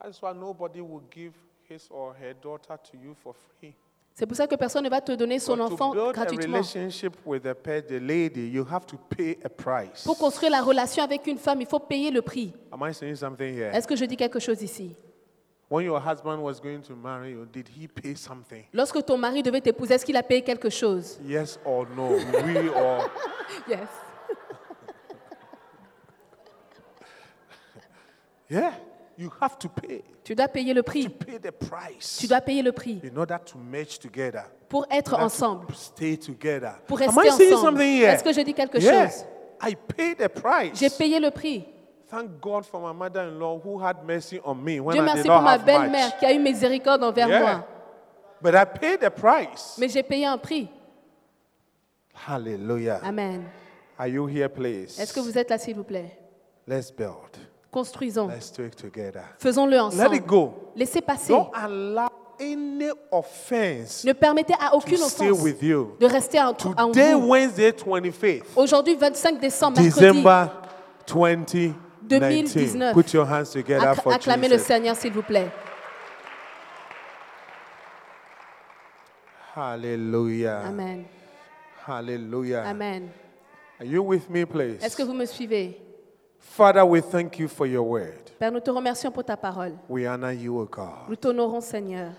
That's 0.00 0.20
why 0.22 0.32
nobody 0.32 0.80
will 0.80 1.02
give 1.10 1.32
his 1.68 1.88
or 1.90 2.14
her 2.14 2.32
daughter 2.34 2.76
to 2.78 2.96
you 2.96 3.14
for 3.22 3.34
free. 3.58 3.74
C'est 4.14 4.24
pour 4.26 4.36
ça 4.36 4.46
que 4.46 4.54
personne 4.54 4.84
ne 4.84 4.88
va 4.88 5.02
te 5.02 5.12
donner 5.12 5.38
son 5.38 5.56
But 5.56 5.62
enfant 5.72 5.90
to 5.92 5.94
build 5.94 6.08
a 6.08 6.12
gratuitement. 6.12 6.56
relationship 6.56 7.14
with 7.26 7.42
the, 7.42 7.52
pe- 7.54 7.82
the 7.82 8.00
lady, 8.00 8.48
you 8.48 8.64
have 8.64 8.86
to 8.86 8.96
pay 8.96 9.36
a 9.44 9.48
price. 9.50 10.04
Pour 10.04 10.16
construire 10.16 10.52
la 10.52 10.62
relation 10.62 11.02
avec 11.02 11.26
une 11.26 11.36
femme, 11.36 11.60
il 11.60 11.66
faut 11.66 11.80
payer 11.80 12.10
le 12.10 12.22
prix. 12.22 12.54
Am 12.72 12.80
I 12.82 12.94
saying 12.94 13.16
something 13.16 13.52
here? 13.54 13.70
Est-ce 13.74 13.86
que 13.86 13.94
je 13.94 14.06
dis 14.06 14.16
quelque 14.16 14.38
chose 14.38 14.62
ici? 14.62 14.96
When 15.68 15.84
your 15.84 15.98
husband 16.00 16.40
was 16.44 16.60
going 16.60 16.82
to 16.82 16.94
marry 16.94 17.32
you, 17.32 17.44
did 17.44 17.66
he 17.68 17.88
pay 17.88 18.14
something? 18.14 18.64
Lorsque 18.72 19.04
ton 19.04 19.18
mari 19.18 19.42
devait 19.42 19.60
t'épouser, 19.60 19.94
est-ce 19.94 20.04
qu'il 20.06 20.16
a 20.16 20.22
payé 20.22 20.42
quelque 20.42 20.70
chose? 20.70 21.18
Yes 21.24 21.58
or 21.64 21.86
no? 21.96 22.10
We 22.44 22.68
or 22.68 23.10
Yes. 23.68 23.88
yeah, 28.48 28.72
you 29.18 29.30
have 29.40 29.58
to 29.58 29.68
pay. 29.68 30.02
Tu 30.22 30.34
dois 30.34 30.48
payer 30.48 30.72
le 30.74 30.82
prix. 30.82 31.08
Pay 31.08 31.38
the 31.38 31.50
price 31.52 32.18
Tu 32.18 32.26
dois 32.28 32.40
payer 32.40 32.62
le 32.62 32.72
prix 32.72 33.00
in 33.04 33.16
order 33.16 33.38
to 33.44 33.58
merge 33.58 33.98
together. 33.98 34.44
pour 34.68 34.86
être 34.90 35.10
in 35.14 35.14
order 35.14 35.24
ensemble, 35.24 35.66
To 35.68 35.74
stay 35.74 36.16
together. 36.16 36.74
pour 36.86 37.00
Am 37.00 37.10
I 37.10 37.14
rester 37.28 37.30
saying 37.38 37.52
ensemble. 37.54 37.70
something 37.78 37.92
here? 38.00 38.08
Est-ce 38.12 38.24
que 38.24 38.32
je 38.32 38.40
dis 38.42 38.54
quelque 38.54 38.78
yeah. 38.78 39.08
chose? 39.08 39.24
I 39.62 39.74
paid 39.74 40.18
the 40.18 40.28
price. 40.28 40.78
J'ai 40.78 40.90
payé 40.90 41.18
le 41.18 41.30
prix. 41.30 41.64
Thank 42.08 42.40
God 42.40 42.64
for 42.64 42.80
my 42.80 42.92
mother-in-law 42.92 43.60
who 43.64 43.78
had 43.82 44.04
mercy 44.06 44.40
on 44.44 44.62
me 44.62 44.78
when 44.80 44.94
Dieu 44.94 45.02
I 45.02 45.06
merci 45.06 45.22
did 45.22 45.28
pour 45.28 45.36
not 45.40 45.44
ma 45.44 45.50
have 45.54 45.64
belle-mère 45.64 46.16
qui 46.18 46.24
a 46.26 46.32
eu 46.32 46.38
miséricorde 46.38 47.02
envers 47.02 47.28
Yeah. 47.28 47.40
moi. 47.40 47.64
But 48.40 48.54
I 48.54 48.64
paid 48.64 49.00
the 49.00 49.10
price. 49.10 49.76
Mais 49.78 49.88
j'ai 49.88 50.02
payé 50.04 50.26
un 50.26 50.38
prix. 50.38 50.68
Hallelujah. 52.28 53.00
Amen. 53.02 53.44
Are 53.98 54.06
you 54.08 54.26
here, 54.26 54.48
please? 54.48 54.98
Est-ce 55.00 55.12
que 55.12 55.20
vous 55.20 55.36
êtes 55.36 55.50
là, 55.50 55.58
s'il 55.58 55.74
vous 55.74 55.84
plaît? 55.84 56.16
Let's 56.68 56.90
build. 56.90 57.36
Construisons. 57.72 58.28
Let's 58.28 58.50
do 58.52 58.64
it 58.64 58.76
together. 58.76 59.24
Faisons-le 59.38 59.72
Let 59.76 59.80
ensemble. 59.80 60.16
it 60.16 60.26
go. 60.26 60.54
Laissez 60.76 61.00
passer. 61.00 61.32
Don't 61.32 61.50
allow 61.54 62.08
any 62.38 62.90
offense 63.10 64.04
Ne 64.04 64.12
permettez 64.12 64.54
à 64.54 64.70
to 64.70 64.76
aucune 64.76 64.98
stay 64.98 65.28
offense 65.30 65.42
with 65.42 65.62
you. 65.62 65.96
de 65.98 66.06
rester 66.06 66.38
Today. 66.58 67.14
Wednesday, 67.14 67.72
25th, 67.72 68.44
Aujourd'hui, 68.56 68.94
25 68.94 69.40
décembre, 69.40 69.80
mercredi, 69.80 70.00
December 70.00 70.46
2019. 71.06 71.85
2019. 72.08 72.92
Put 72.92 73.12
your 73.12 73.26
hands 73.26 73.50
together 73.50 73.88
acc- 73.88 74.02
for 74.02 74.12
acclamez 74.12 74.48
le 74.48 74.54
Jesus. 74.56 74.66
Seigneur, 74.66 74.96
s'il 74.96 75.12
vous 75.12 75.22
plaît. 75.22 75.50
Hallelujah. 79.54 80.62
Amen. 80.66 81.04
Hallelujah. 81.86 82.64
Amen. 82.66 83.10
Are 83.80 83.86
you 83.86 84.02
with 84.02 84.28
me, 84.28 84.44
please? 84.44 84.82
Est-ce 84.82 84.96
que 84.96 85.02
vous 85.04 85.14
me 85.14 85.24
suivez? 85.26 85.80
Father, 86.38 86.84
we 86.84 87.00
thank 87.00 87.38
you 87.38 87.48
for 87.48 87.66
your 87.66 87.82
word. 87.82 88.30
Père, 88.38 88.52
nous 88.52 88.60
te 88.60 88.70
remercions 88.70 89.10
pour 89.10 89.24
ta 89.24 89.36
parole. 89.36 89.72
We 89.88 90.06
honor 90.06 90.32
you, 90.32 90.58
O 90.58 90.66
God. 90.66 91.08
Nous 91.08 91.16
t'honorons, 91.16 91.60
Seigneur. 91.60 92.12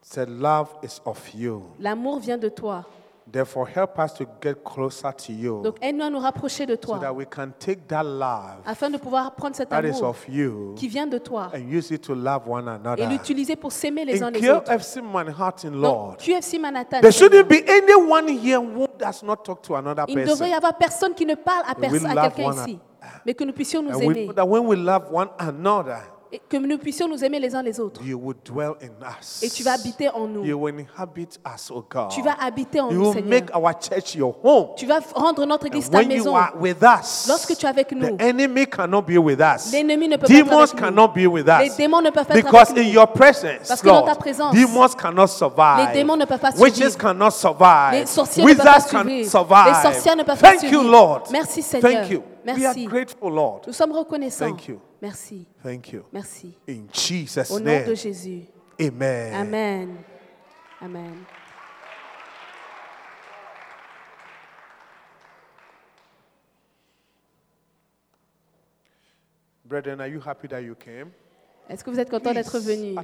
Said 0.00 0.28
love 0.28 0.68
is 0.82 1.00
of 1.04 1.32
you. 1.32 1.62
L'amour 1.78 2.18
vient 2.18 2.38
de 2.38 2.48
toi. 2.48 2.84
Therefore, 3.30 3.68
help 3.68 3.98
us 3.98 4.14
to 4.14 4.26
get 4.42 4.56
closer 4.64 5.12
to 5.12 5.32
you 5.32 5.62
Donc 5.62 5.76
aide-nous 5.80 6.04
à 6.04 6.10
nous 6.10 6.18
rapprocher 6.18 6.66
de 6.66 6.76
so 6.84 6.98
that 6.98 7.12
we 7.14 7.24
can 7.24 7.50
take 7.58 7.86
that 7.88 8.02
love 8.02 8.60
afin 8.66 8.90
de 8.90 8.98
pouvoir 8.98 9.34
prendre 9.34 9.54
cet 9.54 9.68
that 9.68 9.82
is 9.84 9.96
amour 9.98 10.08
of 10.10 10.28
you 10.28 10.74
qui 10.76 10.88
vient 10.88 11.06
de 11.06 11.18
toi 11.18 11.50
and 11.54 11.60
use 11.70 11.90
it 11.92 12.02
to 12.02 12.14
love 12.14 12.42
one 12.48 12.66
et 12.66 12.70
another. 12.70 13.06
l'utiliser 13.08 13.54
pour 13.56 13.70
s'aimer 13.70 14.04
les 14.04 14.22
uns 14.22 14.28
In 14.28 14.30
les 14.32 14.50
autres. 14.50 14.64
KFC 14.64 15.00
Manhattan, 15.02 15.70
Lord, 15.70 16.16
QFC 16.18 16.58
Manhattan, 16.60 17.00
there 17.00 17.12
shouldn't 17.12 17.48
be 17.48 17.62
anyone 17.68 18.28
here 18.28 18.58
who 18.60 18.86
does 18.98 19.22
not 19.22 19.36
talk 19.44 19.62
to 19.62 19.76
another 19.76 20.04
il 20.08 20.16
ne 20.16 20.24
devrait 20.24 20.48
y 20.48 20.50
person. 20.50 20.56
avoir 20.56 20.76
personne 20.76 21.14
qui 21.14 21.24
ne 21.24 21.34
parle 21.36 21.62
à, 21.66 21.78
we 21.78 22.04
à 22.04 22.14
love 22.14 22.34
quelqu'un 22.34 22.50
one 22.50 22.58
ici, 22.68 22.78
mais 23.24 23.34
que 23.34 23.44
nous 23.44 23.52
puissions 23.52 23.82
nous 23.82 23.90
And 23.90 23.98
we 24.04 24.16
aimer, 24.16 24.24
know 24.26 24.32
that 24.32 24.46
when 24.48 24.66
we 24.66 24.76
love 24.76 25.04
one 25.12 25.28
another, 25.38 26.00
et 26.34 26.40
que 26.48 26.56
nous 26.56 26.78
puissions 26.78 27.06
nous 27.08 27.22
aimer 27.22 27.38
les 27.38 27.54
uns 27.54 27.62
les 27.62 27.78
autres. 27.78 28.00
you 28.02 28.18
will 28.18 28.34
dwell 28.44 28.72
in 28.82 28.88
us. 29.20 29.42
Et 29.42 29.50
tu 29.50 29.62
vas 29.62 29.72
habiter 29.74 30.08
en 30.08 30.26
nous. 30.26 30.44
You 30.44 30.56
will 30.58 30.74
inhabit 30.80 31.28
us, 31.46 31.70
oh 31.70 31.84
God. 31.88 32.08
Tu 32.08 32.22
vas 32.22 32.36
habiter 32.40 32.80
en 32.80 32.90
you 32.90 32.94
nous, 32.98 33.04
will 33.08 33.12
Seigneur. 33.14 33.28
make 33.30 33.54
our 33.54 33.72
church 33.78 34.14
your 34.16 34.34
home. 34.42 34.68
Tu 34.76 34.86
vas 34.86 35.00
rendre 35.14 35.44
notre 35.44 35.66
église 35.66 35.88
And 35.88 35.90
ta 35.90 35.98
when 35.98 36.10
you 36.10 36.16
maison. 36.18 36.34
are 36.36 36.52
with 36.58 36.82
us, 36.82 37.26
Lorsque 37.28 37.54
tu 37.56 37.66
es 37.66 37.68
avec 37.68 37.92
nous, 37.92 38.16
the 38.16 38.22
enemy 38.22 38.66
cannot 38.66 39.02
be 39.02 39.18
with 39.18 39.40
us. 39.40 39.70
L'ennemi 39.72 40.08
ne 40.08 40.16
peut 40.16 40.26
pas 40.26 40.32
être 40.32 40.44
Demons 40.46 40.58
avec 40.60 40.74
nous. 40.74 40.80
cannot 40.80 41.08
be 41.08 41.26
with 41.26 41.46
us. 41.46 41.58
Les 41.60 41.76
démons 41.76 42.00
ne 42.00 42.10
peuvent 42.10 42.24
pas 42.26 42.34
être 42.38 42.44
Because 42.46 42.70
avec 42.70 42.78
in 42.84 42.88
nous. 42.88 42.94
your 42.94 43.08
presence, 43.12 43.68
Parce 43.68 43.82
que 43.82 43.86
dans 43.88 44.02
ta 44.02 44.14
présence, 44.14 44.54
demons 44.54 44.88
cannot 44.88 45.26
survive. 45.26 45.86
les 45.88 45.92
démons 45.92 46.16
ne 46.16 46.24
peuvent 46.24 46.38
pas 46.40 46.50
Witches 46.56 46.76
survivre. 46.76 46.98
cannot 46.98 47.30
survive. 47.30 47.92
Les 47.92 48.06
sorciers 48.06 48.42
ne 48.42 48.48
peuvent 48.48 48.56
pas 48.56 48.62
Wizards 48.78 48.86
cannot 48.90 49.02
survivre. 49.08 49.30
survive. 49.30 49.66
Les 49.66 49.92
sorcières 49.92 50.16
ne 50.16 50.22
peuvent 50.22 50.40
pas 50.40 50.48
Thank 50.52 50.62
you, 50.62 50.68
survivre. 50.70 50.90
Lord. 50.92 51.22
Merci, 51.30 51.62
Seigneur. 51.62 51.92
Thank 52.02 52.10
you. 52.10 52.22
We 52.44 52.52
Merci. 52.52 52.86
are 52.86 52.90
grateful, 52.90 53.30
Lord. 53.30 53.66
Nous 53.66 53.72
sommes 53.72 53.92
reconnaissants. 53.92 54.46
Thank 54.46 54.68
you. 54.68 54.80
Merci. 55.00 55.46
Thank 55.62 55.92
you. 55.92 56.04
Merci. 56.12 56.54
In 56.66 56.88
Jesus' 56.92 57.50
Au 57.50 57.58
nom 57.60 57.64
name. 57.66 57.86
de 57.86 57.94
Jésus. 57.94 58.46
Amen. 58.80 59.34
Amen. 59.34 59.96
Amen. 60.80 61.24
Brethren, 69.64 70.00
are 70.00 70.08
you 70.08 70.20
happy 70.20 70.48
that 70.48 70.62
you 70.62 70.74
came? 70.74 71.12
Est-ce 71.68 71.84
que 71.84 71.90
vous 71.90 72.00
êtes 72.00 72.10
content 72.10 72.32
d'être 72.32 72.58
venu? 72.58 72.94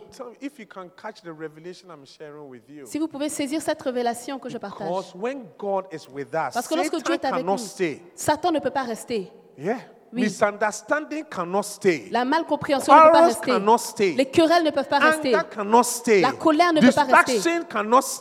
Si 2.85 2.99
vous 2.99 3.09
pouvez 3.09 3.29
saisir 3.29 3.63
cette 3.63 3.81
révélation 3.81 4.39
que 4.39 4.49
je 4.49 4.59
partage. 4.59 4.89
Because 4.89 5.15
when 5.15 5.45
God 5.59 5.87
is 5.93 6.07
with 6.13 6.29
us, 6.29 6.55
Parce 6.55 6.69
que 6.69 6.75
lorsque 6.75 6.91
Dieu 6.91 6.99
Satan 6.99 7.13
est 7.15 7.25
avec 7.25 7.47
nous. 7.47 7.57
Satan 8.15 8.53
ne 8.53 8.59
peut 8.59 8.71
pas 8.71 8.83
rester. 8.83 9.33
Oui. 9.59 9.73
Misunderstanding 10.11 11.25
cannot 11.25 11.63
stay. 11.63 12.09
La 12.11 12.25
malcompréhension 12.25 12.95
ne 12.95 13.01
peut 13.01 13.13
pas 13.13 13.27
rester. 13.27 13.47
cannot 13.47 13.79
stay. 13.79 14.13
Les 14.13 14.27
querelles 14.27 14.65
ne 14.65 14.71
peuvent 14.71 14.89
pas 14.89 14.99
rester. 14.99 15.37
Anger 15.37 15.45
cannot 15.51 15.83
stay. 15.83 16.21
La 16.23 16.33
colère 16.33 16.73
ne 16.73 16.81
peut 16.81 16.93
pas 16.93 17.05
rester. 17.05 17.61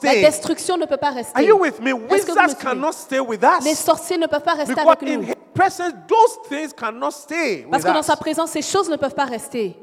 La 0.03 0.15
destruction 0.15 0.77
ne 0.77 0.85
peut 0.85 0.97
pas 0.97 1.11
rester. 1.11 1.33
Are 1.35 1.43
you 1.43 1.57
with 1.57 1.79
me? 1.79 1.91
Est-ce 1.91 2.25
que 2.25 2.31
vous 2.31 2.37
me 2.37 2.41
Wizards 2.41 2.49
suivez? 2.49 2.63
cannot 2.63 2.91
stay 2.91 3.19
with 3.19 3.41
us. 3.43 3.63
Les 3.63 3.75
sorciers 3.75 4.17
ne 4.17 4.27
peuvent 4.27 4.43
pas 4.43 4.55
rester 4.55 4.73
Because 4.73 4.87
avec 4.87 5.09
in 5.09 5.17
nous. 5.17 5.23
his 5.23 5.33
presence, 5.53 5.93
those 6.07 6.39
things 6.49 6.73
cannot 6.73 7.11
stay 7.11 7.65
Parce 7.71 7.83
que 7.83 7.89
dans 7.89 7.99
us. 8.01 8.05
sa 8.05 8.15
présence, 8.17 8.51
ces 8.51 8.61
choses 8.61 8.89
ne 8.89 8.97
peuvent 8.97 9.15
pas 9.15 9.25
rester. 9.25 9.77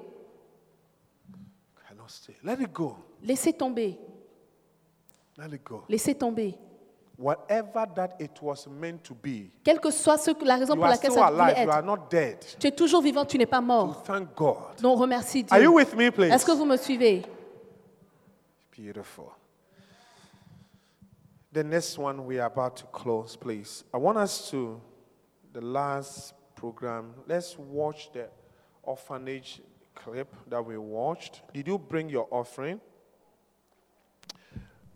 Let 2.45 2.61
it 2.61 2.73
go. 2.73 2.97
Laissez 3.23 3.55
tomber. 3.55 3.97
Let 5.39 5.53
it 5.53 5.65
go. 5.65 5.85
Laissez 5.89 6.15
tomber. 6.15 6.53
Whatever 7.17 7.87
that 7.95 8.17
it 8.21 8.43
was 8.43 8.67
meant 8.67 9.03
to 9.05 9.15
be, 9.15 9.51
Quelle 9.65 9.81
que 9.81 9.91
soit 9.91 10.19
ce 10.19 10.33
la 10.45 10.57
raison 10.57 10.75
you 10.75 10.81
pour 10.81 10.85
are 10.85 10.91
laquelle 10.91 11.13
still 11.13 11.23
ça 11.23 11.31
voulait 11.31 11.43
alive. 11.43 11.65
You 11.65 11.71
are 11.71 11.79
être. 11.79 11.87
not 11.87 11.97
dead. 12.11 12.45
Tu 12.59 12.67
es 12.67 12.73
toujours 12.73 13.03
vivant, 13.03 13.25
tu 13.25 13.39
n'es 13.39 13.47
pas 13.47 13.61
mort. 13.61 14.03
Thank 14.03 14.35
God. 14.35 14.81
Donc 14.83 14.99
remercie 14.99 15.47
Are 15.51 15.61
you 15.61 15.71
Dieu. 15.71 15.77
with 15.77 15.95
me, 15.95 16.11
please? 16.11 16.33
Est-ce 16.33 16.45
que 16.45 16.53
vous 16.53 16.65
me 16.67 16.77
suivez? 16.77 17.23
Beautiful. 18.73 19.27
The 21.53 21.63
next 21.63 21.97
one 21.99 22.27
we 22.27 22.41
are 22.41 22.47
about 22.47 22.77
to 22.79 22.87
close, 22.87 23.37
please. 23.37 23.85
I 23.95 23.97
want 23.99 24.19
us 24.19 24.51
to, 24.51 24.81
the 25.53 25.61
last 25.61 26.35
program, 26.57 27.15
let's 27.29 27.57
watch 27.57 28.11
the 28.13 28.29
orphanage 28.83 29.63
clip 29.95 30.35
that 30.49 30.65
we 30.65 30.77
watched. 30.77 31.43
Did 31.53 31.67
you 31.67 31.79
bring 31.79 32.09
your 32.09 32.29
offering? 32.31 32.81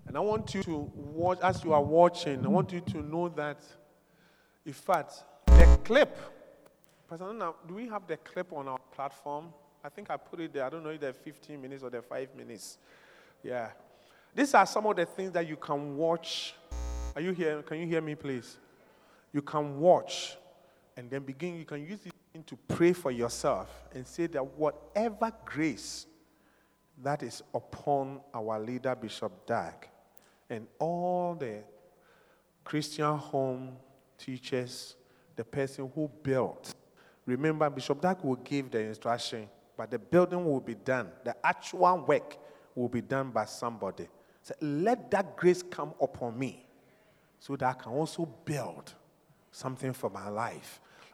And 0.06 0.16
I 0.16 0.20
want 0.20 0.54
you 0.54 0.62
to 0.62 0.90
watch, 0.94 1.38
as 1.42 1.62
you 1.62 1.72
are 1.72 1.82
watching, 1.82 2.44
I 2.44 2.48
want 2.48 2.72
you 2.72 2.80
to 2.80 3.02
know 3.02 3.28
that, 3.28 3.60
in 4.64 4.72
fact, 4.72 5.22
the 5.46 5.78
clip, 5.84 6.16
Pastor 7.08 7.32
do 7.66 7.74
we 7.74 7.88
have 7.88 8.06
the 8.06 8.16
clip 8.18 8.52
on 8.52 8.68
our 8.68 8.78
platform? 8.94 9.46
I 9.82 9.88
think 9.88 10.10
I 10.10 10.16
put 10.16 10.40
it 10.40 10.52
there. 10.52 10.64
I 10.64 10.70
don't 10.70 10.82
know 10.82 10.90
if 10.90 11.00
they're 11.00 11.12
15 11.12 11.60
minutes 11.60 11.82
or 11.82 11.90
they're 11.90 12.02
5 12.02 12.34
minutes. 12.36 12.78
Yeah. 13.42 13.68
These 14.34 14.54
are 14.54 14.66
some 14.66 14.86
of 14.86 14.96
the 14.96 15.06
things 15.06 15.32
that 15.32 15.46
you 15.46 15.56
can 15.56 15.96
watch. 15.96 16.54
Are 17.14 17.22
you 17.22 17.32
here? 17.32 17.62
Can 17.62 17.78
you 17.78 17.86
hear 17.86 18.00
me, 18.00 18.14
please? 18.14 18.58
You 19.32 19.42
can 19.42 19.78
watch 19.78 20.36
and 20.96 21.10
then 21.10 21.22
begin, 21.22 21.56
you 21.56 21.64
can 21.64 21.86
use 21.86 22.00
it 22.04 22.12
to 22.48 22.56
pray 22.66 22.94
for 22.94 23.10
yourself 23.10 23.68
and 23.94 24.06
say 24.06 24.26
that 24.26 24.44
whatever 24.44 25.30
grace 25.44 26.06
that 27.02 27.22
is 27.22 27.42
upon 27.54 28.20
our 28.32 28.58
leader, 28.58 28.96
Bishop 28.96 29.46
Dag, 29.46 29.86
and 30.48 30.66
all 30.78 31.34
the 31.34 31.62
Christian 32.64 33.18
home 33.18 33.76
teachers, 34.16 34.96
the 35.36 35.44
person 35.44 35.90
who 35.94 36.10
built. 36.22 36.74
Remember, 37.26 37.68
Bishop 37.68 38.00
Dag 38.00 38.16
will 38.22 38.36
give 38.36 38.70
the 38.70 38.80
instruction, 38.80 39.46
but 39.76 39.90
the 39.90 39.98
building 39.98 40.42
will 40.42 40.60
be 40.60 40.74
done. 40.74 41.10
The 41.24 41.36
actual 41.46 41.98
work 41.98 42.38
will 42.74 42.88
be 42.88 43.02
done 43.02 43.30
by 43.30 43.44
somebody. 43.44 44.08
So 44.40 44.54
let 44.62 45.10
that 45.10 45.36
grace 45.36 45.62
come 45.62 45.92
upon 46.00 46.38
me 46.38 46.66
so 47.38 47.56
that 47.56 47.76
I 47.76 47.82
can 47.82 47.92
also 47.92 48.24
build 48.24 48.94
something 49.52 49.92
for 49.92 50.08
my 50.08 50.30
life. 50.30 50.80